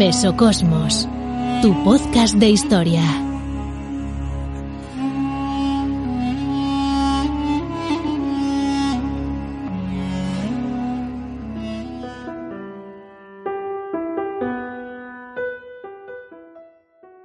[0.00, 1.06] Mesocosmos,
[1.60, 3.02] tu podcast de historia.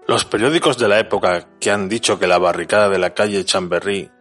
[0.06, 4.12] Los periódicos de la época que han dicho que la barricada de la calle Chamberry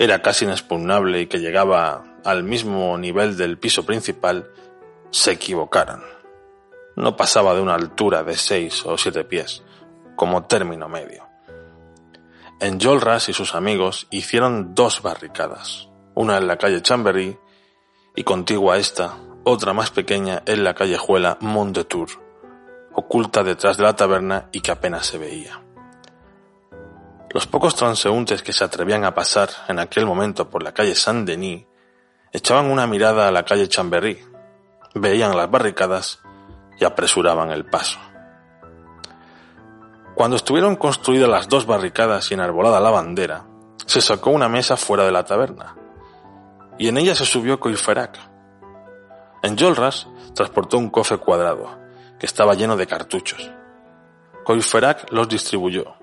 [0.00, 4.50] era casi inexpugnable y que llegaba al mismo nivel del piso principal,
[5.12, 6.21] se equivocaron.
[6.96, 9.62] No pasaba de una altura de seis o siete pies,
[10.16, 11.26] como término medio.
[12.60, 17.38] En Jolras y sus amigos hicieron dos barricadas, una en la calle Chambery
[18.14, 21.76] y contigua a esta, otra más pequeña en la callejuela Mont
[22.94, 25.60] oculta detrás de la taberna y que apenas se veía.
[27.30, 31.64] Los pocos transeúntes que se atrevían a pasar en aquel momento por la calle Saint-Denis
[32.30, 34.22] echaban una mirada a la calle Chambery,
[34.94, 36.20] veían las barricadas
[36.78, 37.98] y apresuraban el paso.
[40.14, 43.44] Cuando estuvieron construidas las dos barricadas y enarbolada la bandera,
[43.86, 45.76] se sacó una mesa fuera de la taberna,
[46.78, 48.18] y en ella se subió Coiferac.
[49.42, 51.78] En Jolras transportó un cofre cuadrado,
[52.18, 53.50] que estaba lleno de cartuchos.
[54.44, 55.94] Coiferac los distribuyó.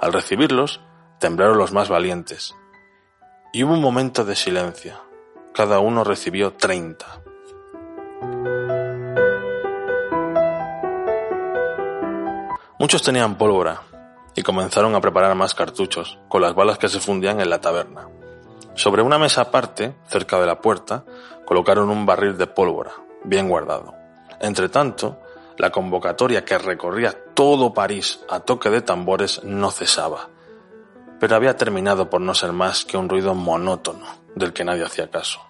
[0.00, 0.80] Al recibirlos,
[1.18, 2.54] temblaron los más valientes.
[3.52, 4.94] Y hubo un momento de silencio.
[5.54, 7.22] Cada uno recibió treinta.
[12.82, 13.82] Muchos tenían pólvora
[14.34, 18.08] y comenzaron a preparar más cartuchos con las balas que se fundían en la taberna.
[18.74, 21.04] Sobre una mesa aparte, cerca de la puerta,
[21.44, 22.90] colocaron un barril de pólvora,
[23.22, 23.94] bien guardado.
[24.40, 25.20] Entre tanto,
[25.58, 30.28] la convocatoria que recorría todo París a toque de tambores no cesaba,
[31.20, 35.08] pero había terminado por no ser más que un ruido monótono del que nadie hacía
[35.08, 35.40] caso.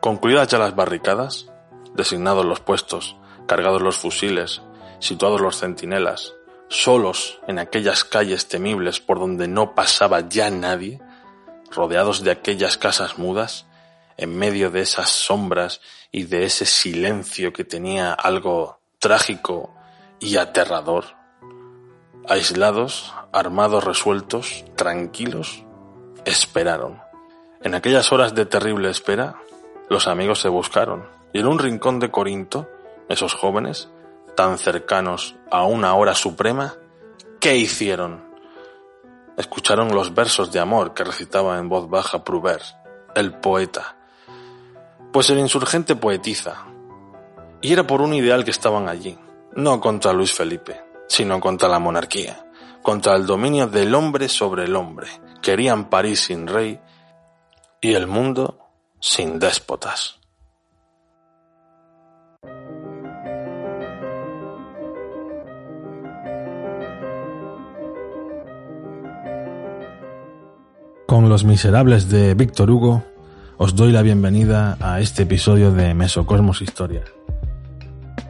[0.00, 1.50] Concluidas ya las barricadas,
[1.92, 3.14] designados los puestos,
[3.46, 4.62] cargados los fusiles,
[4.98, 6.34] situados los centinelas,
[6.68, 11.00] solos en aquellas calles temibles por donde no pasaba ya nadie,
[11.70, 13.66] rodeados de aquellas casas mudas,
[14.16, 19.74] en medio de esas sombras y de ese silencio que tenía algo trágico
[20.18, 21.04] y aterrador,
[22.28, 25.64] aislados, armados resueltos, tranquilos,
[26.24, 27.00] esperaron.
[27.62, 29.36] En aquellas horas de terrible espera,
[29.88, 32.68] los amigos se buscaron, y en un rincón de Corinto,
[33.08, 33.88] esos jóvenes,
[34.38, 36.76] tan cercanos a una hora suprema,
[37.40, 38.22] ¿qué hicieron?
[39.36, 42.62] Escucharon los versos de amor que recitaba en voz baja Prouver,
[43.16, 43.96] el poeta.
[45.12, 46.54] Pues el insurgente poetiza,
[47.60, 49.18] y era por un ideal que estaban allí,
[49.56, 52.46] no contra Luis Felipe, sino contra la monarquía,
[52.80, 55.08] contra el dominio del hombre sobre el hombre.
[55.42, 56.80] Querían París sin rey
[57.80, 58.68] y el mundo
[59.00, 60.17] sin déspotas.
[71.08, 73.02] Con Los Miserables de Víctor Hugo,
[73.56, 77.02] os doy la bienvenida a este episodio de Mesocosmos Historia.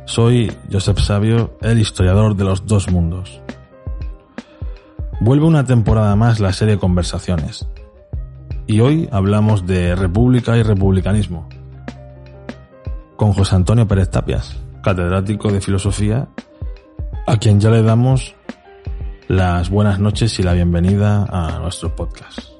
[0.04, 3.42] Soy Joseph Sabio, el historiador de los dos mundos.
[5.20, 7.66] Vuelve una temporada más la serie Conversaciones.
[8.68, 11.48] Y hoy hablamos de República y Republicanismo.
[13.16, 16.28] Con José Antonio Pérez Tapias, catedrático de Filosofía,
[17.26, 18.36] a quien ya le damos
[19.26, 22.57] las buenas noches y la bienvenida a nuestro podcast.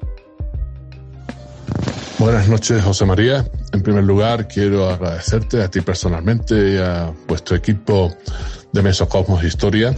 [2.19, 3.45] Buenas noches, José María.
[3.71, 8.13] En primer lugar, quiero agradecerte a ti personalmente y a vuestro equipo
[8.73, 9.95] de Mesocosmos Historia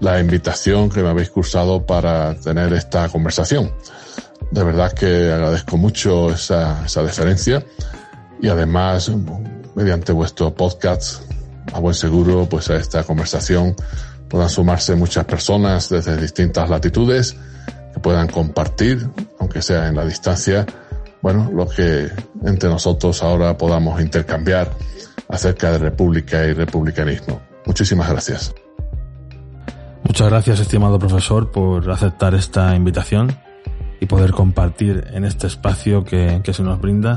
[0.00, 3.72] la invitación que me habéis cursado para tener esta conversación.
[4.52, 7.66] De verdad que agradezco mucho esa, esa deferencia
[8.40, 9.10] y además,
[9.74, 11.22] mediante vuestro podcast,
[11.72, 13.74] a buen seguro, pues a esta conversación
[14.28, 17.34] puedan sumarse muchas personas desde distintas latitudes
[17.92, 19.08] que puedan compartir,
[19.40, 20.64] aunque sea en la distancia,
[21.20, 22.08] bueno, lo que
[22.44, 24.70] entre nosotros ahora podamos intercambiar
[25.28, 27.40] acerca de república y republicanismo.
[27.66, 28.54] Muchísimas gracias.
[30.04, 33.36] Muchas gracias, estimado profesor, por aceptar esta invitación
[34.00, 37.16] y poder compartir en este espacio que, se nos brinda,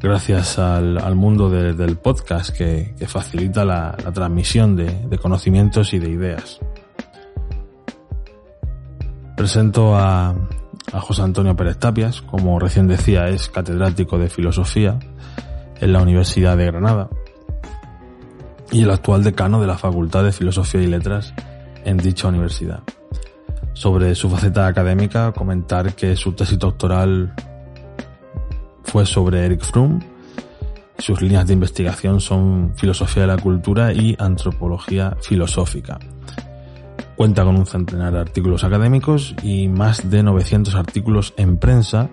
[0.00, 6.58] gracias al, mundo del podcast que, facilita la, transmisión de conocimientos y de ideas.
[9.38, 10.34] Presento a,
[10.92, 14.98] a José Antonio Pérez Tapias, como recién decía, es catedrático de filosofía
[15.80, 17.08] en la Universidad de Granada
[18.70, 21.34] y el actual decano de la Facultad de Filosofía y Letras
[21.84, 22.82] en dicha universidad.
[23.72, 27.32] Sobre su faceta académica, comentar que su tesis doctoral
[28.82, 30.00] fue sobre Eric Fromm
[30.98, 35.98] Sus líneas de investigación son filosofía de la cultura y antropología filosófica.
[37.18, 42.10] Cuenta con un centenar de artículos académicos y más de 900 artículos en prensa,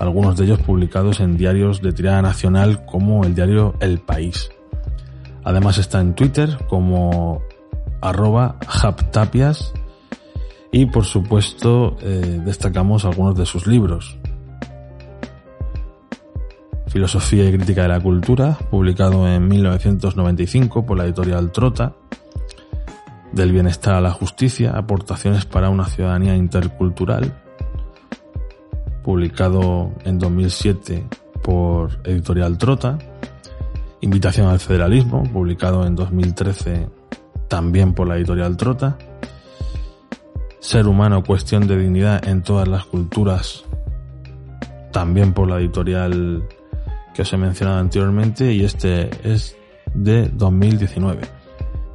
[0.00, 4.50] algunos de ellos publicados en diarios de tirada nacional como el diario El País.
[5.44, 7.40] Además está en Twitter como
[8.00, 9.72] arroba haptapias
[10.72, 14.18] y por supuesto eh, destacamos algunos de sus libros.
[16.88, 21.94] Filosofía y Crítica de la Cultura, publicado en 1995 por la editorial Trota,
[23.32, 27.32] Del Bienestar a la Justicia, Aportaciones para una Ciudadanía Intercultural,
[29.02, 31.04] publicado en 2007
[31.42, 32.98] por editorial Trota,
[34.00, 36.88] Invitación al Federalismo, publicado en 2013
[37.48, 38.98] también por la editorial Trota,
[40.60, 43.64] Ser humano, cuestión de dignidad en todas las culturas,
[44.92, 46.44] también por la editorial
[47.14, 49.56] que os he mencionado anteriormente y este es
[49.94, 51.41] de 2019.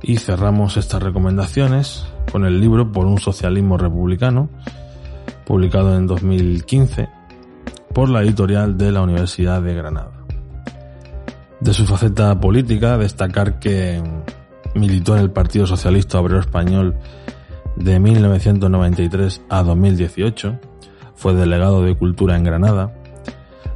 [0.01, 4.49] Y cerramos estas recomendaciones con el libro Por un socialismo republicano,
[5.45, 7.09] publicado en 2015
[7.93, 10.11] por la editorial de la Universidad de Granada.
[11.59, 14.03] De su faceta política, destacar que
[14.75, 16.95] militó en el Partido Socialista Obrero Español
[17.75, 20.59] de 1993 a 2018,
[21.15, 22.93] fue delegado de Cultura en Granada,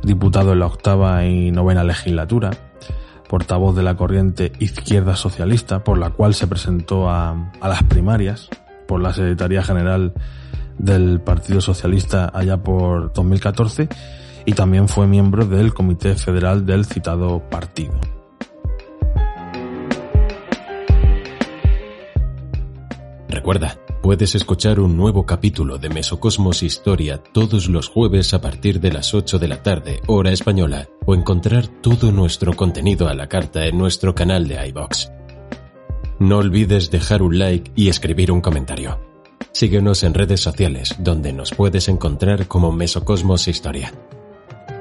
[0.04, 2.52] diputado en la octava y novena legislatura,
[3.32, 8.50] portavoz de la corriente Izquierda Socialista, por la cual se presentó a, las primarias
[8.90, 10.14] por la Secretaría General
[10.78, 13.88] del Partido Socialista allá por 2014
[14.46, 17.94] y también fue miembro del Comité Federal del citado partido.
[23.30, 28.92] Recuerda, Puedes escuchar un nuevo capítulo de Mesocosmos Historia todos los jueves a partir de
[28.92, 33.68] las 8 de la tarde, hora española, o encontrar todo nuestro contenido a la carta
[33.68, 35.12] en nuestro canal de iBox.
[36.18, 39.00] No olvides dejar un like y escribir un comentario.
[39.52, 43.94] Síguenos en redes sociales, donde nos puedes encontrar como Mesocosmos Historia.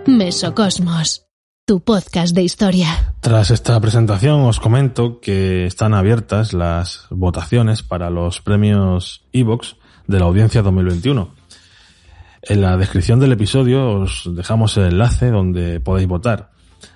[0.07, 1.30] Mesocosmos
[1.71, 3.15] tu podcast de historia.
[3.21, 9.77] Tras esta presentación os comento que están abiertas las votaciones para los premios Evox
[10.09, 11.33] de la audiencia 2021.
[12.43, 16.51] En la descripción del episodio os dejamos el enlace donde podéis votar.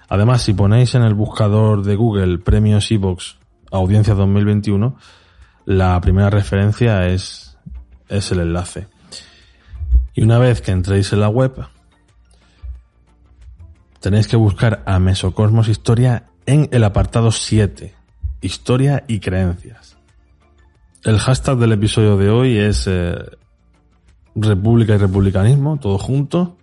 [0.09, 3.37] Además, si ponéis en el buscador de Google premios Evox
[3.71, 4.97] audiencia 2021,
[5.67, 7.57] la primera referencia es,
[8.09, 8.89] es el enlace.
[10.15, 11.65] Y una vez que entréis en la web,
[14.05, 17.95] tenéis que buscar a Mesocosmos Historia en el apartado 7,
[18.43, 19.97] Historia y Creencias.
[21.05, 23.15] El hashtag del episodio de hoy es eh,
[24.35, 26.59] República y Republicanismo, todo junto.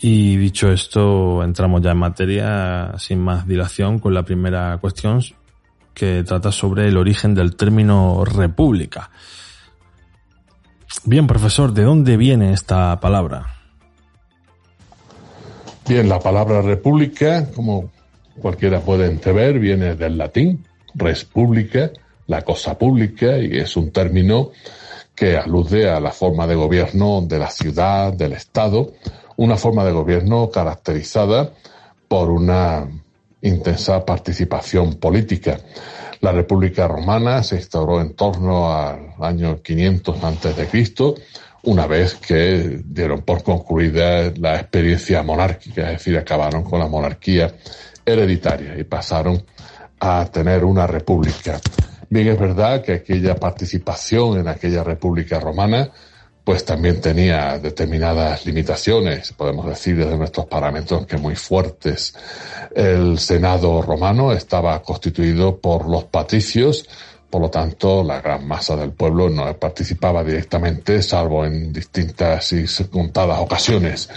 [0.00, 5.22] Y dicho esto, entramos ya en materia sin más dilación con la primera cuestión
[5.94, 9.12] que trata sobre el origen del término república.
[11.04, 13.59] Bien, profesor, ¿de dónde viene esta palabra?
[15.90, 17.90] Bien, la palabra república, como
[18.40, 20.64] cualquiera puede entrever, viene del latín,
[20.94, 21.90] res pública,
[22.28, 24.52] la cosa pública, y es un término
[25.16, 28.92] que alude a la forma de gobierno de la ciudad, del Estado,
[29.36, 31.50] una forma de gobierno caracterizada
[32.06, 32.88] por una
[33.42, 35.58] intensa participación política.
[36.20, 41.16] La República Romana se instauró en torno al año 500 antes de Cristo
[41.62, 47.54] una vez que dieron por concluida la experiencia monárquica, es decir, acabaron con la monarquía
[48.04, 49.44] hereditaria y pasaron
[49.98, 51.60] a tener una república.
[52.08, 55.90] Bien es verdad que aquella participación en aquella república romana
[56.42, 62.14] pues también tenía determinadas limitaciones, podemos decir desde nuestros parámetros que muy fuertes.
[62.74, 66.88] El Senado romano estaba constituido por los patricios,
[67.30, 72.66] por lo tanto, la gran masa del pueblo no participaba directamente, salvo en distintas y
[72.90, 74.08] contadas ocasiones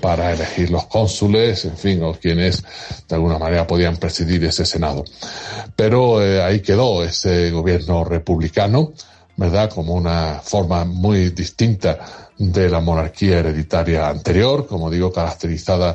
[0.00, 2.62] para elegir los cónsules, en fin, o quienes
[3.08, 5.04] de alguna manera podían presidir ese Senado.
[5.76, 8.92] Pero eh, ahí quedó ese gobierno republicano,
[9.36, 9.70] ¿verdad?
[9.70, 11.98] Como una forma muy distinta
[12.38, 15.94] de la monarquía hereditaria anterior, como digo, caracterizada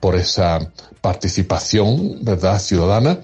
[0.00, 0.58] por esa
[1.00, 3.18] participación, ¿verdad?, ciudadana,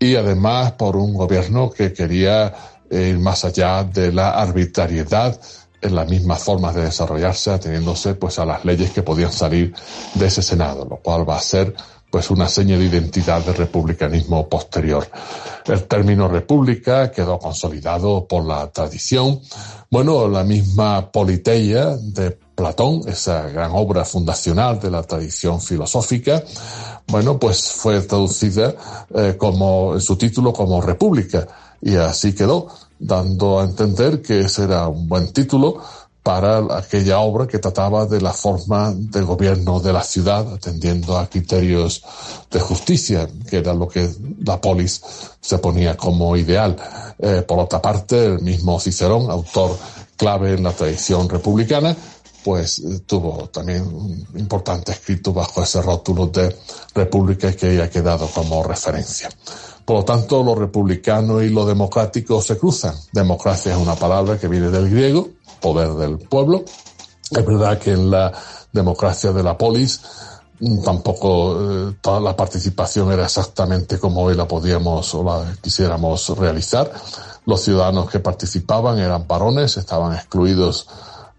[0.00, 2.52] y además por un gobierno que quería
[2.90, 5.38] ir más allá de la arbitrariedad
[5.80, 9.72] en las mismas formas de desarrollarse, ateniéndose pues a las leyes que podían salir
[10.14, 11.74] de ese Senado, lo cual va a ser
[12.10, 15.08] pues una seña de identidad del republicanismo posterior.
[15.64, 19.40] El término república quedó consolidado por la tradición.
[19.90, 26.42] Bueno, la misma politeia de Platón, esa gran obra fundacional de la tradición filosófica,
[27.08, 28.74] bueno, pues fue traducida
[29.14, 31.46] eh, como, en su título como República,
[31.82, 35.82] y así quedó, dando a entender que ese era un buen título
[36.22, 41.26] para aquella obra que trataba de la forma de gobierno de la ciudad, atendiendo a
[41.26, 42.02] criterios
[42.50, 44.08] de justicia, que era lo que
[44.44, 45.02] la polis
[45.40, 46.76] se ponía como ideal.
[47.18, 49.78] Eh, por otra parte, el mismo Cicerón, autor
[50.16, 51.96] clave en la tradición republicana,
[52.44, 56.56] pues eh, tuvo también un importante escrito bajo ese rótulo de
[56.94, 59.28] república que ha quedado como referencia.
[59.84, 62.94] Por lo tanto, lo republicano y lo democrático se cruzan.
[63.12, 65.28] Democracia es una palabra que viene del griego,
[65.60, 66.64] poder del pueblo.
[67.30, 68.32] Es verdad que en la
[68.72, 70.00] democracia de la polis
[70.60, 76.28] mm, tampoco eh, toda la participación era exactamente como hoy la podíamos o la quisiéramos
[76.38, 76.90] realizar.
[77.46, 80.86] Los ciudadanos que participaban eran varones, estaban excluidos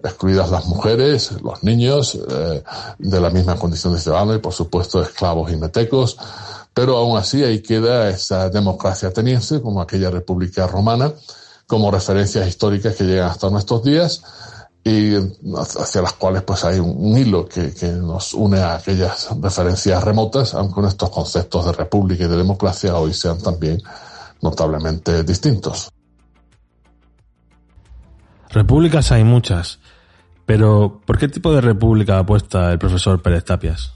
[0.04, 2.64] excluidas las mujeres, los niños, eh,
[2.98, 6.18] de la misma condición de ciudadanos y por supuesto esclavos y metecos,
[6.74, 11.12] pero aún así ahí queda esa democracia ateniense como aquella república romana
[11.72, 14.22] como referencias históricas que llegan hasta nuestros días
[14.84, 15.16] y
[15.56, 20.86] hacia las cuales pues hay un, hilo que, nos une a aquellas referencias remotas, aunque
[20.86, 23.82] estos conceptos de república y de democracia hoy sean también
[24.42, 25.90] notablemente distintos.
[28.50, 29.80] Repúblicas hay muchas,
[30.54, 33.94] pero ¿por qué tipo de república apuesta el profesor Pérez Tapias?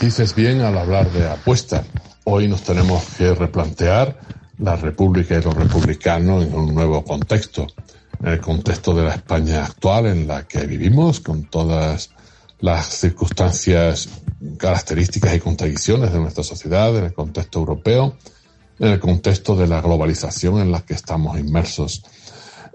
[0.00, 1.84] Dices bien al hablar de apuesta.
[2.24, 4.18] Hoy nos tenemos que replantear
[4.58, 7.68] la República y los republicanos en un nuevo contexto,
[8.20, 12.10] en el contexto de la España actual en la que vivimos, con todas
[12.58, 14.08] las circunstancias,
[14.58, 18.16] características y contradicciones de nuestra sociedad, en el contexto europeo,
[18.80, 22.02] en el contexto de la globalización en la que estamos inmersos.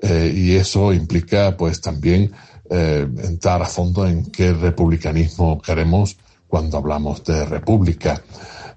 [0.01, 2.31] Eh, y eso implica, pues, también
[2.70, 6.17] eh, entrar a fondo en qué republicanismo queremos
[6.48, 8.22] cuando hablamos de república.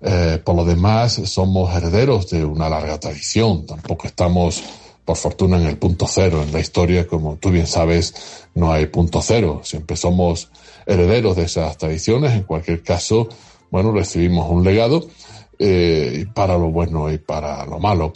[0.03, 3.65] Eh, por lo demás, somos herederos de una larga tradición.
[3.65, 4.63] Tampoco estamos,
[5.05, 6.43] por fortuna, en el punto cero.
[6.43, 9.63] En la historia, como tú bien sabes, no hay punto cero.
[9.65, 10.51] Siempre somos
[10.85, 12.33] herederos de esas tradiciones.
[12.33, 13.29] En cualquier caso,
[13.71, 15.09] bueno, recibimos un legado
[16.35, 18.13] para lo bueno y para lo malo.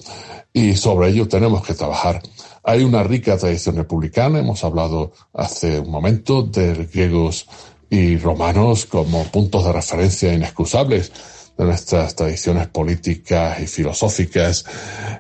[0.53, 2.21] Y sobre ello tenemos que trabajar.
[2.69, 4.41] Hay una rica tradición republicana.
[4.41, 7.49] Hemos hablado hace un momento de griegos
[7.89, 11.11] y romanos como puntos de referencia inexcusables
[11.57, 14.67] de nuestras tradiciones políticas y filosóficas.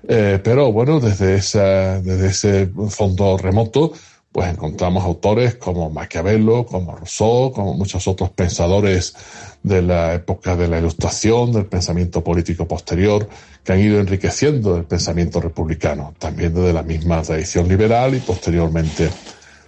[0.07, 3.95] Eh, pero bueno, desde, esa, desde ese fondo remoto,
[4.39, 9.13] pues encontramos autores como Maquiavelo, como Rousseau, como muchos otros pensadores
[9.65, 13.29] de la época de la Ilustración, del pensamiento político posterior,
[13.65, 19.11] que han ido enriqueciendo el pensamiento republicano, también desde la misma tradición liberal y posteriormente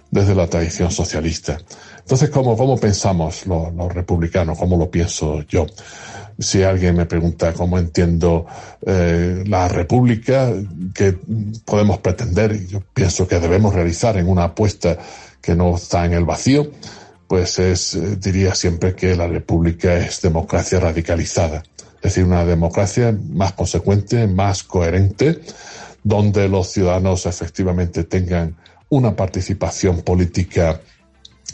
[0.09, 1.57] desde la tradición socialista.
[1.99, 4.57] Entonces, ¿cómo, cómo pensamos los, los republicanos?
[4.57, 5.65] ¿Cómo lo pienso yo?
[6.41, 8.47] Si alguien me pregunta cómo entiendo
[8.85, 10.51] eh, la república
[10.93, 11.15] que
[11.65, 14.97] podemos pretender, yo pienso que debemos realizar en una apuesta
[15.39, 16.71] que no está en el vacío,
[17.27, 21.63] pues es, eh, diría siempre que la república es democracia radicalizada,
[21.95, 25.39] es decir, una democracia más consecuente, más coherente,
[26.03, 28.57] donde los ciudadanos efectivamente tengan
[28.89, 30.81] una participación política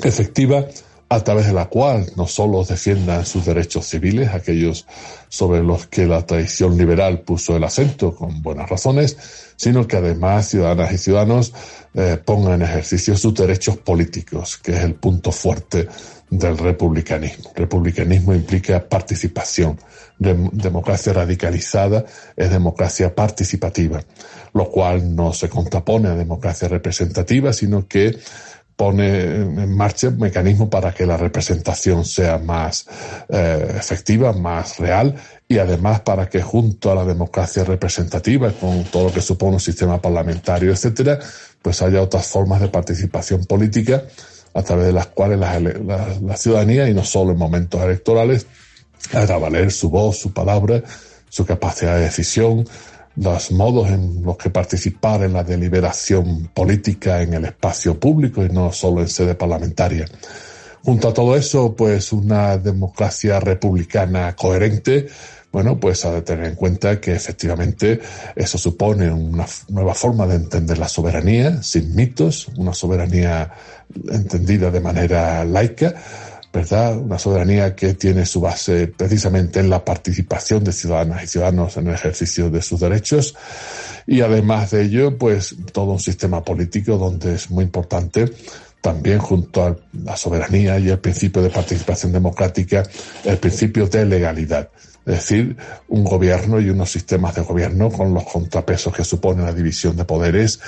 [0.04, 0.66] efectiva,
[1.10, 4.86] a través de la cual no solo defiendan sus derechos civiles, aquellos
[5.30, 9.18] sobre los que la tradición liberal puso el acento con buenas razones,
[9.56, 11.54] sino que además ciudadanas y ciudadanos
[11.94, 15.88] eh, pongan en ejercicio sus derechos políticos, que es el punto fuerte
[16.30, 17.52] del republicanismo.
[17.56, 19.80] Republicanismo implica participación.
[20.20, 24.04] democracia radicalizada es democracia participativa,
[24.54, 28.18] lo cual no se contrapone a democracia representativa, sino que
[28.78, 32.86] pone en marcha un mecanismo para que la representación sea más
[33.28, 35.16] eh, efectiva, más real
[35.48, 39.60] y además para que junto a la democracia representativa, con todo lo que supone un
[39.60, 41.18] sistema parlamentario, etcétera,
[41.62, 44.04] pues haya otras formas de participación política
[44.54, 48.46] a través de las cuales la ciudadanía, y no solo en momentos electorales,
[49.14, 50.84] haga valer su voz, su palabra,
[51.30, 52.68] su capacidad de decisión,
[53.18, 58.50] los modos en los que participar en la deliberación política en el espacio público y
[58.50, 60.06] no solo en sede parlamentaria.
[60.84, 65.08] Junto a todo eso, pues una democracia republicana coherente,
[65.52, 68.00] bueno, pues ha de tener en cuenta que efectivamente
[68.36, 73.52] eso supone una nueva forma de entender la soberanía, sin mitos, una soberanía
[74.12, 75.96] entendida de manera laica,
[76.58, 76.98] ¿verdad?
[76.98, 81.88] Una soberanía que tiene su base precisamente en la participación de ciudadanas y ciudadanos en
[81.88, 83.36] el ejercicio de sus derechos
[84.08, 88.26] y además de ello, pues todo un sistema político donde es muy importante
[88.82, 92.84] también junto a la soberanía y el principio de participación democrática,
[93.24, 94.70] el principio de legalidad.
[95.08, 95.56] Es decir,
[95.88, 100.04] un gobierno y unos sistemas de gobierno con los contrapesos que supone la división de
[100.04, 100.60] poderes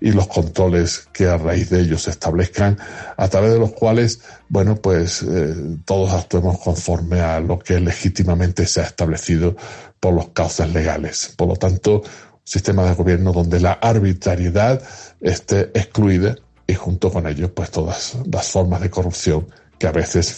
[0.00, 2.76] y los controles que a raíz de ellos se establezcan,
[3.16, 8.66] a través de los cuales, bueno, pues eh, todos actuemos conforme a lo que legítimamente
[8.66, 9.54] se ha establecido
[10.00, 11.32] por los cauces legales.
[11.36, 14.82] Por lo tanto, un sistema de gobierno donde la arbitrariedad
[15.20, 16.34] esté excluida
[16.66, 19.46] y junto con ello, pues todas las formas de corrupción
[19.78, 20.34] que a veces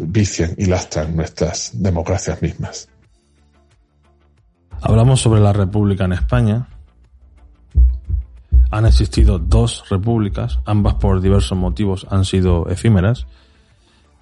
[0.00, 2.88] vician, y lastran nuestras democracias mismas.
[4.80, 6.68] Hablamos sobre la República en España.
[8.70, 13.26] Han existido dos repúblicas, ambas por diversos motivos han sido efímeras.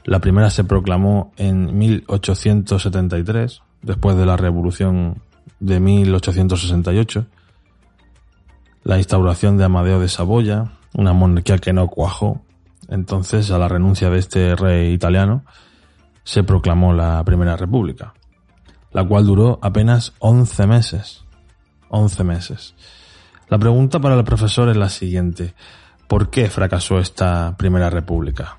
[0.04, 5.22] La primera se proclamó en 1873, después de la Revolución
[5.58, 7.26] de 1868.
[8.84, 12.42] La instauración de Amadeo de Saboya, una monarquía que no cuajó
[12.88, 15.44] entonces, a la renuncia de este rey italiano,
[16.24, 18.14] se proclamó la Primera República,
[18.92, 21.24] la cual duró apenas 11 meses.
[21.88, 22.74] 11 meses.
[23.48, 25.54] La pregunta para el profesor es la siguiente.
[26.08, 28.58] ¿Por qué fracasó esta Primera República?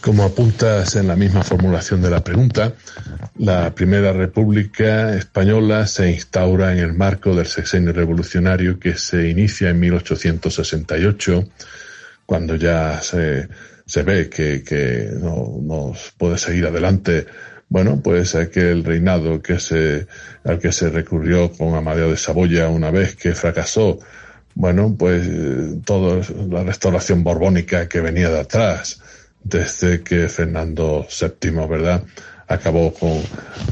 [0.00, 2.72] Como apuntas en la misma formulación de la pregunta,
[3.36, 9.68] la Primera República Española se instaura en el marco del sexenio revolucionario que se inicia
[9.68, 11.44] en 1868
[12.30, 13.48] cuando ya se,
[13.84, 17.26] se ve que, que no, no puede seguir adelante
[17.68, 20.06] bueno, pues aquel reinado que se,
[20.44, 23.98] al que se recurrió con Amadeo de Saboya una vez que fracasó,
[24.54, 25.28] bueno, pues
[25.84, 29.00] toda la restauración borbónica que venía de atrás,
[29.42, 32.04] desde que Fernando VII, ¿verdad?
[32.46, 33.22] Acabó con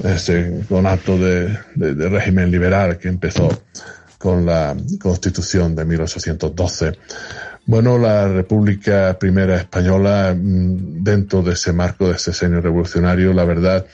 [0.03, 3.49] ese conato de, de, de régimen liberal que empezó
[4.19, 6.93] con la Constitución de 1812.
[7.69, 13.45] Bueno, la República Primera Española, mm, dentro de ese marco de ese sexenio revolucionario, la
[13.45, 13.85] verdad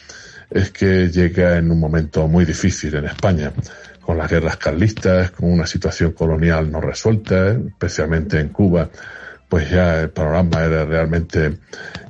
[0.48, 3.52] es que llega en un momento muy difícil en España,
[4.00, 8.88] con las guerras carlistas, con una situación colonial no resuelta, especialmente en Cuba,
[9.48, 11.58] pues ya el panorama era realmente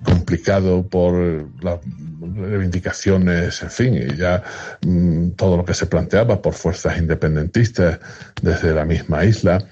[0.03, 1.15] complicado por
[1.63, 1.81] las
[2.21, 4.43] reivindicaciones, en fin, y ya
[4.83, 8.01] mm, todo lo que se planteaba por fuerzas independentistas
[8.43, 9.65] desde la misma isla.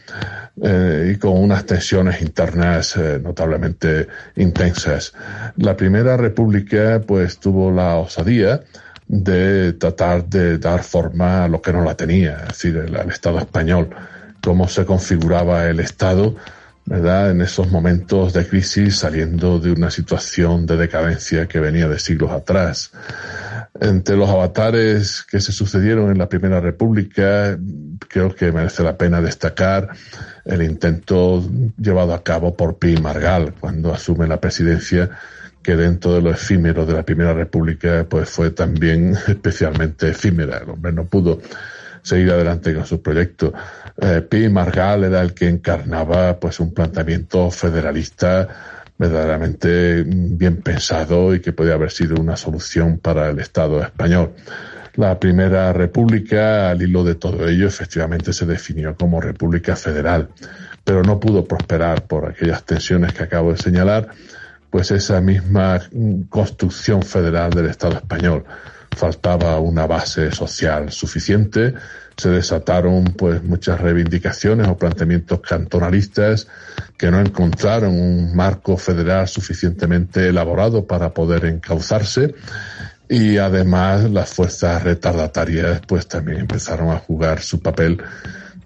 [0.60, 5.14] Eh, y con unas tensiones internas eh, notablemente intensas.
[5.56, 8.60] La primera república pues tuvo la osadía
[9.08, 13.38] de tratar de dar forma a lo que no la tenía, es decir, el, Estado
[13.38, 13.90] español,
[14.42, 16.36] cómo se configuraba el Estado,
[16.84, 17.30] ¿verdad?
[17.30, 22.30] En esos momentos de crisis saliendo de una situación de decadencia que venía de siglos
[22.30, 22.90] atrás.
[23.80, 27.58] Entre los avatares que se sucedieron en la Primera República,
[28.08, 29.88] creo que merece la pena destacar
[30.44, 31.42] el intento
[31.78, 35.11] llevado a cabo por Pi Margal cuando asume la presidencia
[35.62, 40.58] que dentro de lo efímero de la Primera República pues fue también especialmente efímera.
[40.58, 41.40] El hombre no pudo
[42.02, 43.54] seguir adelante con su proyecto.
[44.00, 51.40] Eh, Pi Margal era el que encarnaba pues un planteamiento federalista verdaderamente bien pensado y
[51.40, 54.34] que podía haber sido una solución para el Estado español.
[54.94, 60.28] La primera república, al hilo de todo ello, efectivamente se definió como república federal,
[60.84, 64.10] pero no pudo prosperar por aquellas tensiones que acabo de señalar,
[64.70, 65.80] pues esa misma
[66.28, 68.44] construcción federal del Estado español
[68.96, 71.74] faltaba una base social suficiente,
[72.22, 76.46] se desataron pues muchas reivindicaciones o planteamientos cantonalistas
[76.96, 82.35] que no encontraron un marco federal suficientemente elaborado para poder encauzarse
[83.08, 88.00] y además las fuerzas retardatarias pues también empezaron a jugar su papel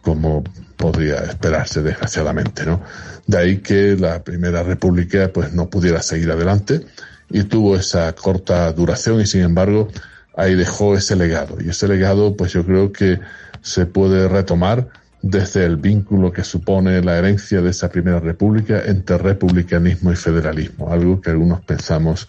[0.02, 0.44] como
[0.76, 2.82] podría esperarse desgraciadamente, ¿no?
[3.26, 6.82] De ahí que la Primera República pues no pudiera seguir adelante
[7.30, 9.88] y tuvo esa corta duración y sin embargo
[10.36, 13.18] ahí dejó ese legado y ese legado pues yo creo que
[13.66, 14.88] se puede retomar
[15.20, 20.92] desde el vínculo que supone la herencia de esa Primera República entre republicanismo y federalismo,
[20.92, 22.28] algo que algunos pensamos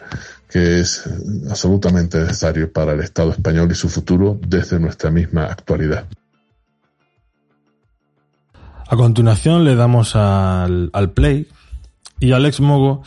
[0.50, 1.08] que es
[1.48, 6.08] absolutamente necesario para el Estado español y su futuro desde nuestra misma actualidad.
[8.90, 11.48] A continuación le damos al, play
[12.20, 13.04] y Alex Mogo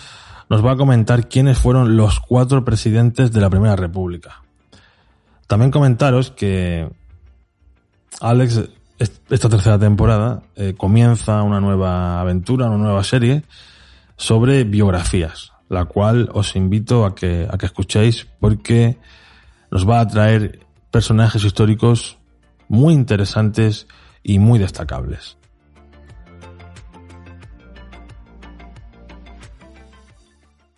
[0.49, 4.43] nos va a comentar quiénes fueron los cuatro presidentes de la Primera República.
[5.49, 6.89] También comentaros que
[8.21, 8.69] Alex,
[8.99, 13.45] esta tercera temporada, eh, comienza una nueva aventura, una nueva serie
[14.17, 18.99] sobre biografías la cual os invito a que, a que escuchéis porque
[19.71, 22.19] nos va a traer personajes históricos
[22.69, 23.87] muy interesantes
[24.23, 25.39] y muy destacables.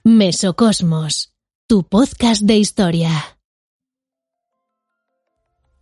[0.05, 1.33] Mesocosmos,
[1.67, 3.11] tu podcast de historia.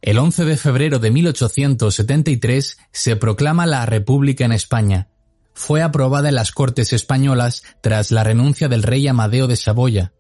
[0.03, 5.09] El 11 de febrero de 1873 se proclama la República en España.
[5.53, 10.13] Fue aprobada en las Cortes Españolas tras la renuncia del rey Amadeo de Saboya.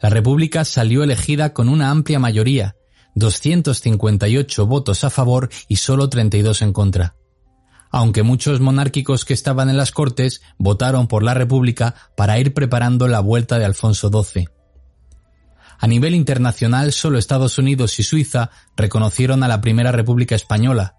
[0.00, 2.76] La República salió elegida con una amplia mayoría,
[3.16, 7.16] 258 votos a favor y solo 32 en contra
[7.90, 13.08] aunque muchos monárquicos que estaban en las Cortes votaron por la República para ir preparando
[13.08, 14.48] la vuelta de Alfonso XII.
[15.78, 20.96] A nivel internacional, solo Estados Unidos y Suiza reconocieron a la Primera República Española.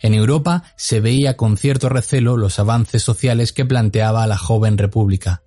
[0.00, 5.42] En Europa se veía con cierto recelo los avances sociales que planteaba la joven República.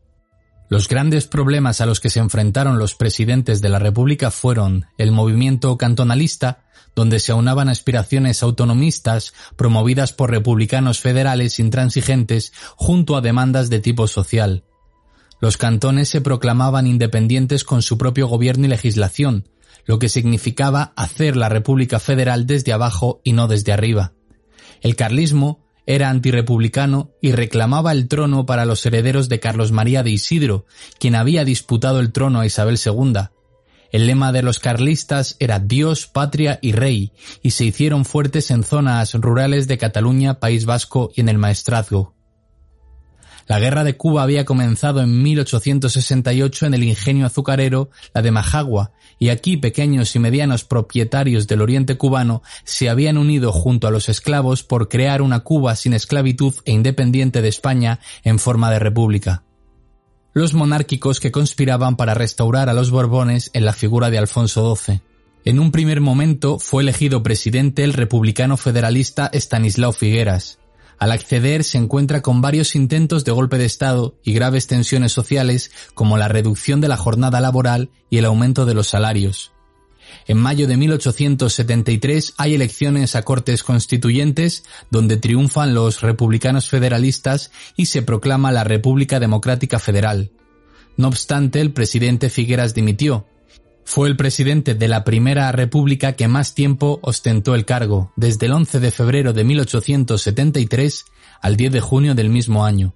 [0.69, 5.11] Los grandes problemas a los que se enfrentaron los presidentes de la República fueron el
[5.11, 6.63] movimiento cantonalista,
[6.95, 14.07] donde se aunaban aspiraciones autonomistas promovidas por republicanos federales intransigentes junto a demandas de tipo
[14.07, 14.63] social.
[15.43, 19.49] Los cantones se proclamaban independientes con su propio gobierno y legislación,
[19.83, 24.13] lo que significaba hacer la República Federal desde abajo y no desde arriba.
[24.79, 30.11] El carlismo era antirepublicano y reclamaba el trono para los herederos de Carlos María de
[30.11, 30.65] Isidro,
[30.97, 33.23] quien había disputado el trono a Isabel II,
[33.91, 38.63] el lema de los carlistas era Dios, patria y rey, y se hicieron fuertes en
[38.63, 42.12] zonas rurales de Cataluña, País Vasco y en el Maestrazgo.
[43.47, 48.91] La guerra de Cuba había comenzado en 1868 en el ingenio azucarero, la de Majagua,
[49.19, 54.09] y aquí pequeños y medianos propietarios del oriente cubano se habían unido junto a los
[54.09, 59.43] esclavos por crear una Cuba sin esclavitud e independiente de España en forma de república
[60.33, 65.01] los monárquicos que conspiraban para restaurar a los Borbones en la figura de Alfonso XII.
[65.45, 70.59] En un primer momento fue elegido presidente el republicano federalista Estanislao Figueras.
[70.99, 75.71] Al acceder se encuentra con varios intentos de golpe de Estado y graves tensiones sociales
[75.93, 79.51] como la reducción de la jornada laboral y el aumento de los salarios.
[80.27, 87.87] En mayo de 1873 hay elecciones a Cortes Constituyentes donde triunfan los republicanos federalistas y
[87.87, 90.31] se proclama la República Democrática Federal.
[90.95, 93.25] No obstante, el presidente Figueras dimitió.
[93.85, 98.53] Fue el presidente de la Primera República que más tiempo ostentó el cargo, desde el
[98.53, 101.05] 11 de febrero de 1873
[101.41, 102.95] al 10 de junio del mismo año.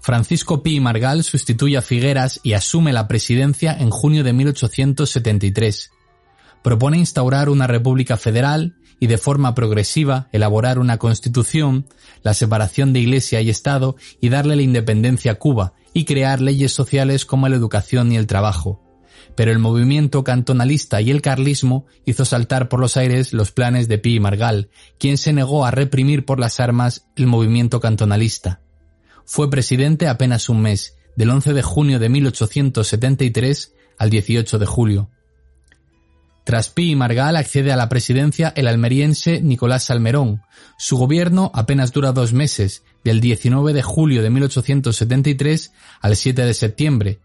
[0.00, 5.90] Francisco Pi Margal sustituye a Figueras y asume la presidencia en junio de 1873
[6.62, 11.86] propone instaurar una república federal y de forma progresiva elaborar una constitución,
[12.22, 16.72] la separación de Iglesia y Estado y darle la independencia a Cuba y crear leyes
[16.72, 18.80] sociales como la educación y el trabajo.
[19.34, 23.98] Pero el movimiento cantonalista y el carlismo hizo saltar por los aires los planes de
[23.98, 28.60] Pi y Margal, quien se negó a reprimir por las armas el movimiento cantonalista.
[29.24, 35.10] Fue presidente apenas un mes, del 11 de junio de 1873 al 18 de julio.
[36.44, 40.42] Tras Pi y Margal accede a la presidencia el almeriense Nicolás Salmerón.
[40.76, 46.54] Su gobierno apenas dura dos meses, del 19 de julio de 1873 al 7 de
[46.54, 47.20] septiembre.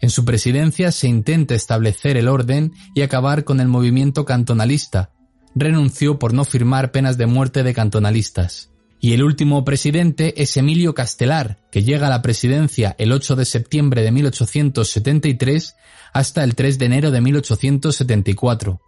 [0.00, 5.10] En su presidencia se intenta establecer el orden y acabar con el movimiento cantonalista.
[5.54, 8.70] Renunció por no firmar penas de muerte de cantonalistas.
[9.00, 13.44] Y el último presidente es Emilio Castelar, que llega a la presidencia el 8 de
[13.44, 15.76] septiembre de 1873
[16.12, 18.80] hasta el 3 de enero de 1874.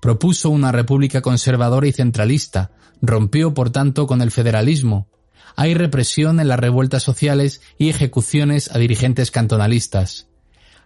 [0.00, 5.08] Propuso una república conservadora y centralista, rompió por tanto con el federalismo.
[5.56, 10.28] Hay represión en las revueltas sociales y ejecuciones a dirigentes cantonalistas.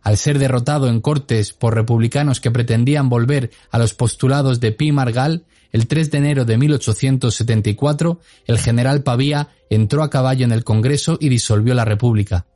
[0.02, 4.92] Al ser derrotado en Cortes por republicanos que pretendían volver a los postulados de Pi
[4.92, 10.64] Margal, el 3 de enero de 1874, el general Pavía entró a caballo en el
[10.64, 12.46] Congreso y disolvió la República.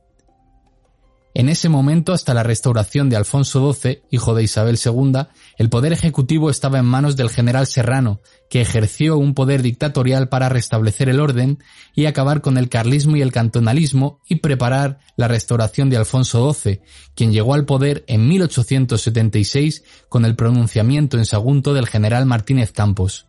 [1.35, 5.13] En ese momento, hasta la restauración de Alfonso XII, hijo de Isabel II,
[5.57, 10.49] el poder ejecutivo estaba en manos del general Serrano, que ejerció un poder dictatorial para
[10.49, 11.57] restablecer el orden
[11.95, 16.81] y acabar con el carlismo y el cantonalismo y preparar la restauración de Alfonso XII,
[17.15, 23.25] quien llegó al poder en 1876 con el pronunciamiento en Sagunto del general Martínez Campos.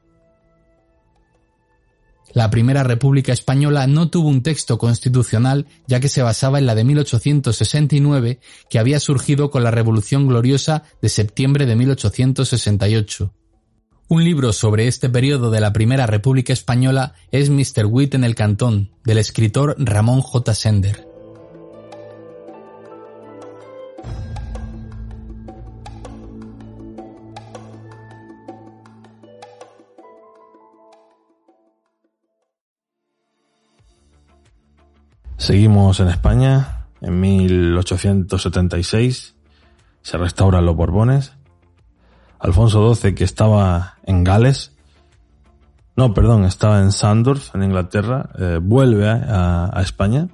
[2.34, 6.74] La Primera República Española no tuvo un texto constitucional ya que se basaba en la
[6.74, 13.32] de 1869 que había surgido con la Revolución Gloriosa de septiembre de 1868.
[14.08, 17.86] Un libro sobre este periodo de la Primera República Española es Mr.
[17.86, 20.54] Witt en el Cantón, del escritor Ramón J.
[20.54, 21.13] Sender.
[35.44, 39.36] Seguimos en España en 1876
[40.00, 41.34] se restauran los Borbones.
[42.38, 44.72] Alfonso XII, que estaba en Gales,
[45.96, 50.28] no, perdón, estaba en Sandorf, en Inglaterra, eh, vuelve a, a España.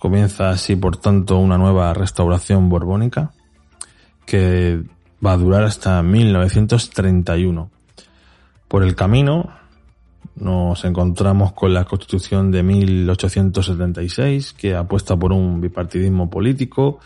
[0.00, 3.34] Comienza así, por tanto, una nueva restauración borbónica
[4.26, 4.82] que
[5.24, 7.70] va a durar hasta 1931.
[8.66, 9.52] Por el camino
[10.36, 16.98] nos encontramos con la Constitución de 1876, que apuesta por un bipartidismo político,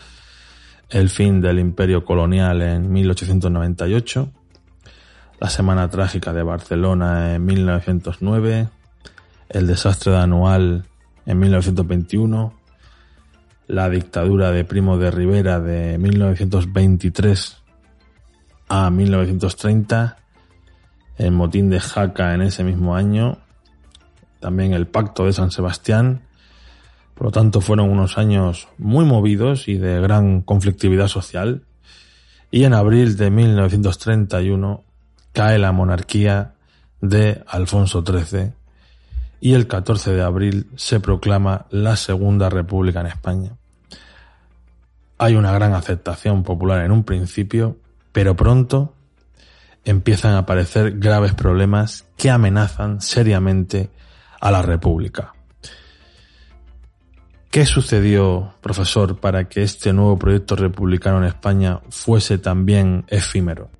[0.89, 4.29] el fin del imperio colonial en 1898,
[5.39, 8.69] la Semana Trágica de Barcelona en 1909,
[9.49, 10.85] el desastre de Anual
[11.25, 12.53] en 1921,
[13.67, 17.57] la dictadura de Primo de Rivera de 1923
[18.67, 20.18] a 1930,
[21.19, 23.37] el motín de Jaca en ese mismo año,
[24.39, 26.23] también el pacto de San Sebastián,
[27.19, 31.63] por lo tanto, fueron unos años muy movidos y de gran conflictividad social.
[32.49, 34.85] Y en abril de 1931
[35.33, 36.53] cae la monarquía
[37.01, 38.53] de Alfonso XIII
[39.41, 43.51] y el 14 de abril se proclama la Segunda República en España.
[45.17, 47.75] Hay una gran aceptación popular en un principio,
[48.13, 48.93] pero pronto
[49.89, 53.89] empiezan a aparecer graves problemas que amenazan seriamente
[54.39, 55.33] a la República.
[57.49, 63.71] ¿Qué sucedió, profesor, para que este nuevo proyecto republicano en España fuese también efímero?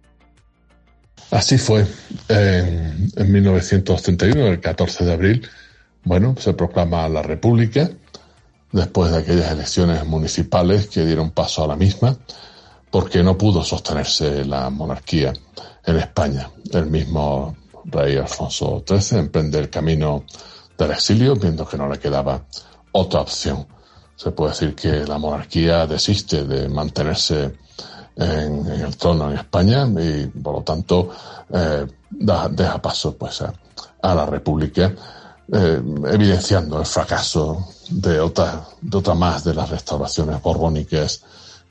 [1.29, 1.85] Así fue.
[2.27, 5.47] En, en 1931, el 14 de abril,
[6.03, 7.91] bueno, se proclama la República
[8.71, 12.17] después de aquellas elecciones municipales que dieron paso a la misma,
[12.89, 15.33] porque no pudo sostenerse la monarquía
[15.85, 16.49] en España.
[16.71, 20.23] El mismo rey Alfonso XIII emprende el camino
[20.77, 22.45] del exilio, viendo que no le quedaba
[22.91, 23.67] otra opción.
[24.15, 27.55] Se puede decir que la monarquía desiste de mantenerse
[28.15, 31.09] en, el trono en España y por lo tanto
[31.49, 33.53] eh, deja paso pues a,
[34.01, 34.93] la república
[35.51, 38.65] eh, evidenciando el fracaso de otra
[39.15, 41.23] más de las restauraciones borbónicas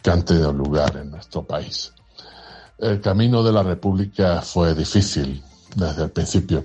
[0.03, 1.92] que han tenido lugar en nuestro país.
[2.78, 5.42] El camino de la república fue difícil
[5.74, 6.62] desde el principio.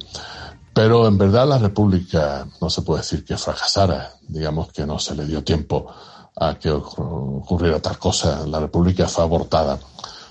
[0.73, 5.15] Pero en verdad la República no se puede decir que fracasara, digamos que no se
[5.15, 5.87] le dio tiempo
[6.35, 8.45] a que ocurriera tal cosa.
[8.47, 9.79] La República fue abortada.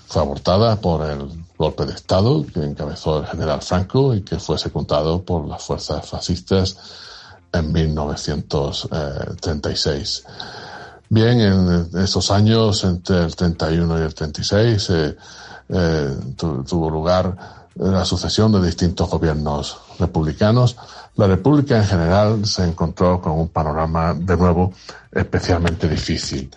[0.07, 4.57] Fue abortada por el golpe de Estado que encabezó el general Franco y que fue
[4.57, 6.75] secundado por las fuerzas fascistas
[7.51, 10.25] en 1936.
[11.09, 15.15] Bien, en esos años, entre el 31 y el 36, eh,
[15.69, 20.77] eh, tuvo lugar la sucesión de distintos gobiernos republicanos,
[21.15, 24.73] la República en general se encontró con un panorama de nuevo
[25.11, 26.51] especialmente difícil.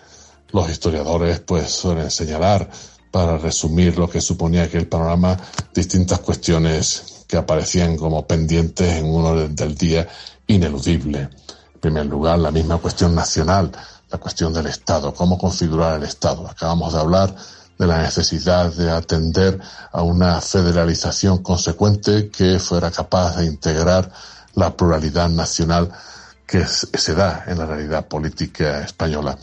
[0.51, 2.69] Los historiadores pues suelen señalar,
[3.11, 5.37] para resumir lo que suponía aquel panorama,
[5.73, 10.07] distintas cuestiones que aparecían como pendientes en un orden del día
[10.45, 11.21] ineludible.
[11.21, 13.71] En primer lugar, la misma cuestión nacional,
[14.09, 16.47] la cuestión del Estado, cómo configurar el Estado.
[16.47, 17.35] Acabamos de hablar
[17.77, 19.59] de la necesidad de atender
[19.91, 24.11] a una federalización consecuente que fuera capaz de integrar
[24.55, 25.91] la pluralidad nacional
[26.45, 29.37] que se da en la realidad política española.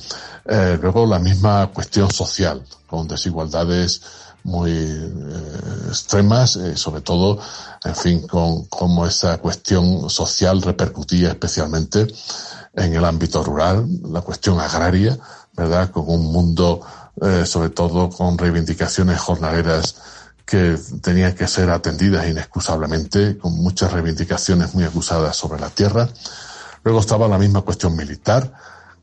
[0.47, 4.01] Eh, luego la misma cuestión social, con desigualdades
[4.45, 7.39] muy eh, extremas, eh, sobre todo,
[7.85, 12.07] en fin, con cómo esa cuestión social repercutía especialmente
[12.75, 15.19] en el ámbito rural, la cuestión agraria,
[15.53, 15.91] ¿verdad?
[15.91, 16.81] Con un mundo
[17.21, 19.97] eh, sobre todo con reivindicaciones jornaleras
[20.45, 26.09] que tenían que ser atendidas inexcusablemente, con muchas reivindicaciones muy acusadas sobre la tierra.
[26.83, 28.53] Luego estaba la misma cuestión militar,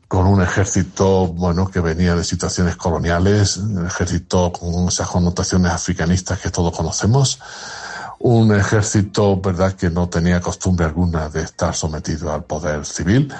[0.06, 6.38] con un ejército, bueno, que venía de situaciones coloniales, un ejército con esas connotaciones africanistas
[6.38, 7.40] que todos conocemos,
[8.18, 13.32] un ejército, verdad, que no tenía costumbre alguna de estar sometido al poder civil,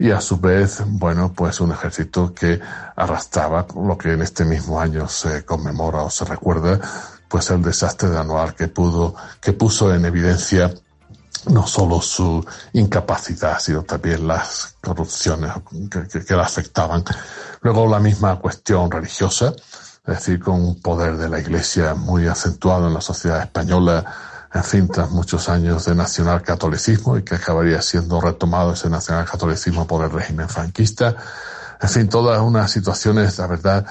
[0.00, 2.58] y a su vez, bueno, pues un ejército que
[2.96, 6.80] arrastraba lo que en este mismo año se conmemora o se recuerda,
[7.28, 10.72] pues el desastre de anual que pudo, que puso en evidencia
[11.50, 15.52] no solo su incapacidad, sino también las corrupciones
[15.90, 17.04] que, que, la afectaban.
[17.60, 19.52] Luego la misma cuestión religiosa,
[20.06, 24.02] es decir, con un poder de la Iglesia muy acentuado en la sociedad española,
[24.50, 30.48] tras muchos años de nacionalcatolicismo y que acabaría siendo retomado ese nacionalcatolicismo por el régimen
[30.48, 31.16] franquista.
[31.80, 33.86] En fin, todas unas situaciones, la verdad,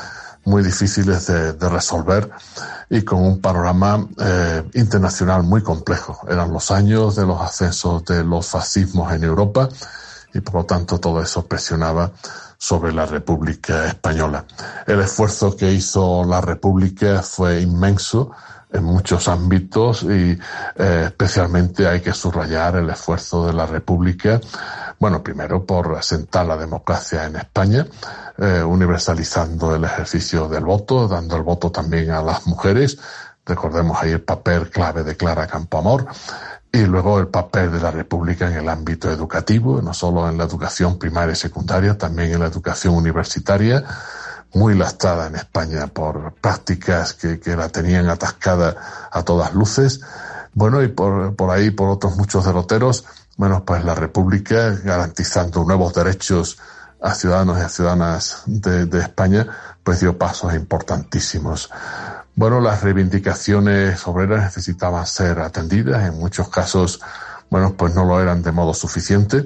[0.45, 2.29] muy difíciles de, resolver
[2.89, 6.21] y con un panorama eh, internacional muy complejo.
[6.27, 9.69] Eran los años de los ascensos de los fascismos en Europa
[10.33, 12.11] y por lo tanto todo eso presionaba
[12.57, 14.45] sobre la República Española.
[14.85, 18.31] El esfuerzo que hizo la República fue inmenso
[18.71, 20.37] en muchos ámbitos y
[20.75, 24.39] eh, especialmente hay que subrayar el esfuerzo de la República,
[24.99, 27.87] bueno, primero por asentar la democracia en España,
[28.37, 32.99] eh, universalizando el ejercicio del voto, dando el voto también a las mujeres,
[33.45, 36.07] recordemos ahí el papel clave de Clara Campoamor,
[36.71, 40.43] y luego el papel de la República en el ámbito educativo, no solo en la
[40.43, 43.83] educación primaria y secundaria, también en la educación universitaria,
[44.53, 48.75] muy lastrada en España por prácticas que, que la tenían atascada
[49.11, 50.01] a todas luces.
[50.53, 53.05] Bueno, y por, por ahí, por otros muchos derroteros,
[53.37, 56.57] bueno, pues la República garantizando nuevos derechos
[57.01, 59.47] a ciudadanos y a ciudadanas de, de España,
[59.83, 61.69] pues dio pasos importantísimos.
[62.35, 66.99] Bueno, las reivindicaciones obreras necesitaban ser atendidas, en muchos casos,
[67.49, 69.43] bueno, pues no lo eran de modo suficiente.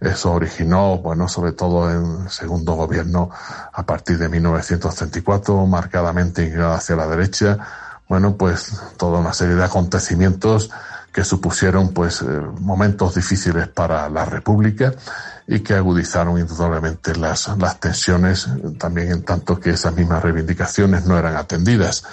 [0.00, 3.30] Eso originó, bueno, sobre todo en segundo gobierno
[3.72, 7.58] a partir de 1934, marcadamente inclinado hacia la derecha,
[8.08, 10.70] bueno, pues toda una serie de acontecimientos
[11.12, 12.24] que supusieron pues eh,
[12.60, 14.92] momentos difíciles para la República
[15.46, 21.16] y que agudizaron indudablemente las, las tensiones, también en tanto que esas mismas reivindicaciones no
[21.16, 22.04] eran atendidas.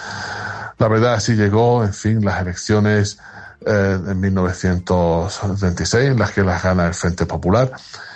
[0.77, 3.17] La verdad así llegó, en fin, las elecciones
[3.65, 7.71] en 1926, las que las gana el Frente Popular,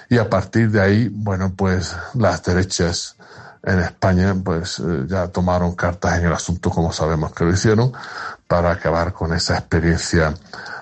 [0.10, 3.16] y a partir de ahí, bueno, pues las derechas
[3.64, 7.92] en España, pues eh, ya tomaron cartas en el asunto, como sabemos que lo hicieron,
[8.48, 10.34] para acabar con esa experiencia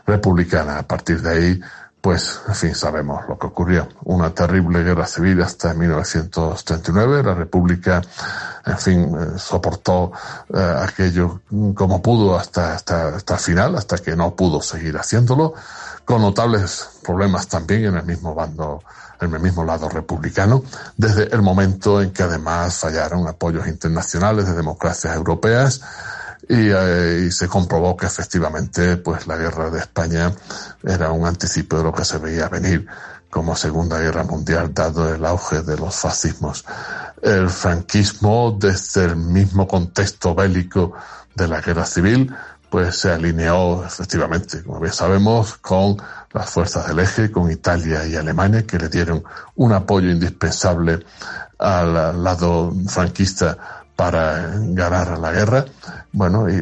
[0.05, 0.79] republicana.
[0.79, 1.61] A partir de ahí,
[2.03, 3.87] pues, en fin, sabemos lo que ocurrió.
[4.03, 7.23] Una terrible guerra civil hasta 1939.
[7.23, 8.01] La República,
[8.65, 10.11] en fin, eh, soportó
[10.53, 11.39] eh, aquello
[11.73, 15.53] como pudo hasta, hasta, hasta el final, hasta que no pudo seguir haciéndolo,
[16.03, 18.83] con notables problemas también en el mismo bando,
[19.21, 20.61] en el mismo lado republicano,
[20.97, 25.79] desde el momento en que además fallaron apoyos internacionales de democracias europeas,
[26.49, 30.31] eh, y, se comprobó que efectivamente pues la guerra de España
[30.83, 32.85] era un anticipo de lo que se veía venir
[33.29, 36.65] como Segunda Guerra Mundial dado el auge de los fascismos.
[37.21, 40.93] El franquismo desde el mismo contexto bélico
[41.33, 42.33] de la guerra civil
[42.69, 45.95] pues se alineó efectivamente, como bien sabemos, con
[46.31, 49.23] las fuerzas del eje, con Italia y Alemania, que le dieron
[49.55, 51.05] un apoyo indispensable
[51.59, 55.65] al lado franquista para ganar la guerra.
[56.11, 56.55] Bueno, y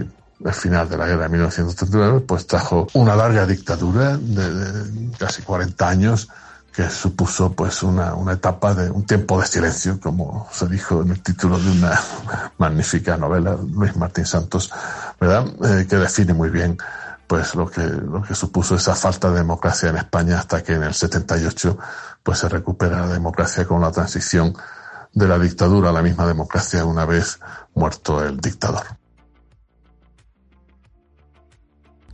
[0.44, 5.88] el final de la guerra de 1939 pues trajo una larga dictadura de, casi 40
[5.88, 6.30] años
[6.74, 11.12] que supuso pues una, una, etapa de un tiempo de silencio, como se dijo en
[11.12, 12.00] el título de una
[12.58, 14.72] magnífica novela, Luis Martín Santos,
[15.20, 15.48] ¿verdad?
[15.65, 16.78] Eh, que define muy bien
[17.28, 20.84] pues lo que, lo que supuso esa falta de democracia en España hasta que en
[20.84, 21.78] el 78
[22.24, 24.54] pues se recupera la democracia con la transición
[25.13, 27.39] de la dictadura a la misma democracia una vez
[27.74, 28.84] muerto el dictador.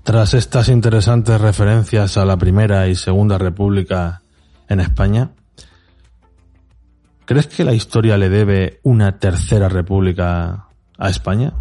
[0.04, 4.22] Tras estas interesantes referencias a la Primera y Segunda República
[4.70, 5.32] en España,
[7.26, 11.54] ¿crees que la historia le debe una Tercera República a España?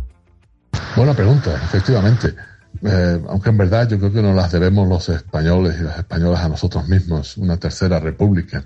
[0.96, 2.34] Buena pregunta, efectivamente.
[2.82, 6.40] Eh, aunque en verdad yo creo que nos las debemos los españoles y las españolas
[6.40, 8.62] a nosotros mismos, una tercera república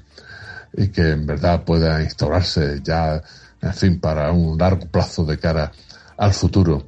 [0.73, 3.23] y que en verdad pueda instaurarse ya,
[3.61, 5.73] en fin, para un largo plazo de cara
[6.17, 6.87] al futuro.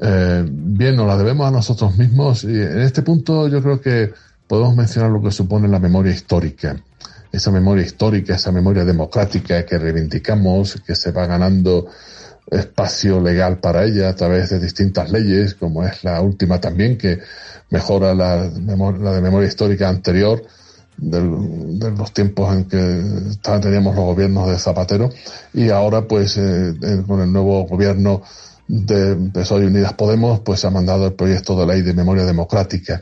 [0.00, 4.12] Eh, bien, nos la debemos a nosotros mismos y en este punto yo creo que
[4.46, 6.76] podemos mencionar lo que supone la memoria histórica.
[7.30, 11.88] Esa memoria histórica, esa memoria democrática que reivindicamos, que se va ganando
[12.50, 17.18] espacio legal para ella a través de distintas leyes, como es la última también, que
[17.70, 20.42] mejora la, la de memoria histórica anterior,
[20.98, 23.02] de los tiempos en que
[23.40, 25.10] teníamos los gobiernos de Zapatero
[25.54, 26.74] y ahora pues eh,
[27.06, 28.22] con el nuevo gobierno
[28.66, 32.24] de PSOE y Unidas Podemos pues se ha mandado el proyecto de ley de memoria
[32.24, 33.00] democrática.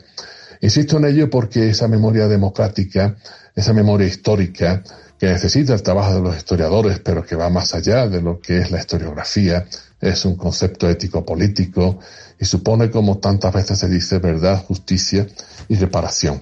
[0.61, 3.15] Insisto en ello porque esa memoria democrática,
[3.55, 4.83] esa memoria histórica
[5.19, 8.59] que necesita el trabajo de los historiadores pero que va más allá de lo que
[8.59, 9.65] es la historiografía,
[9.99, 11.99] es un concepto ético político
[12.39, 15.25] y supone como tantas veces se dice verdad, justicia
[15.67, 16.41] y reparación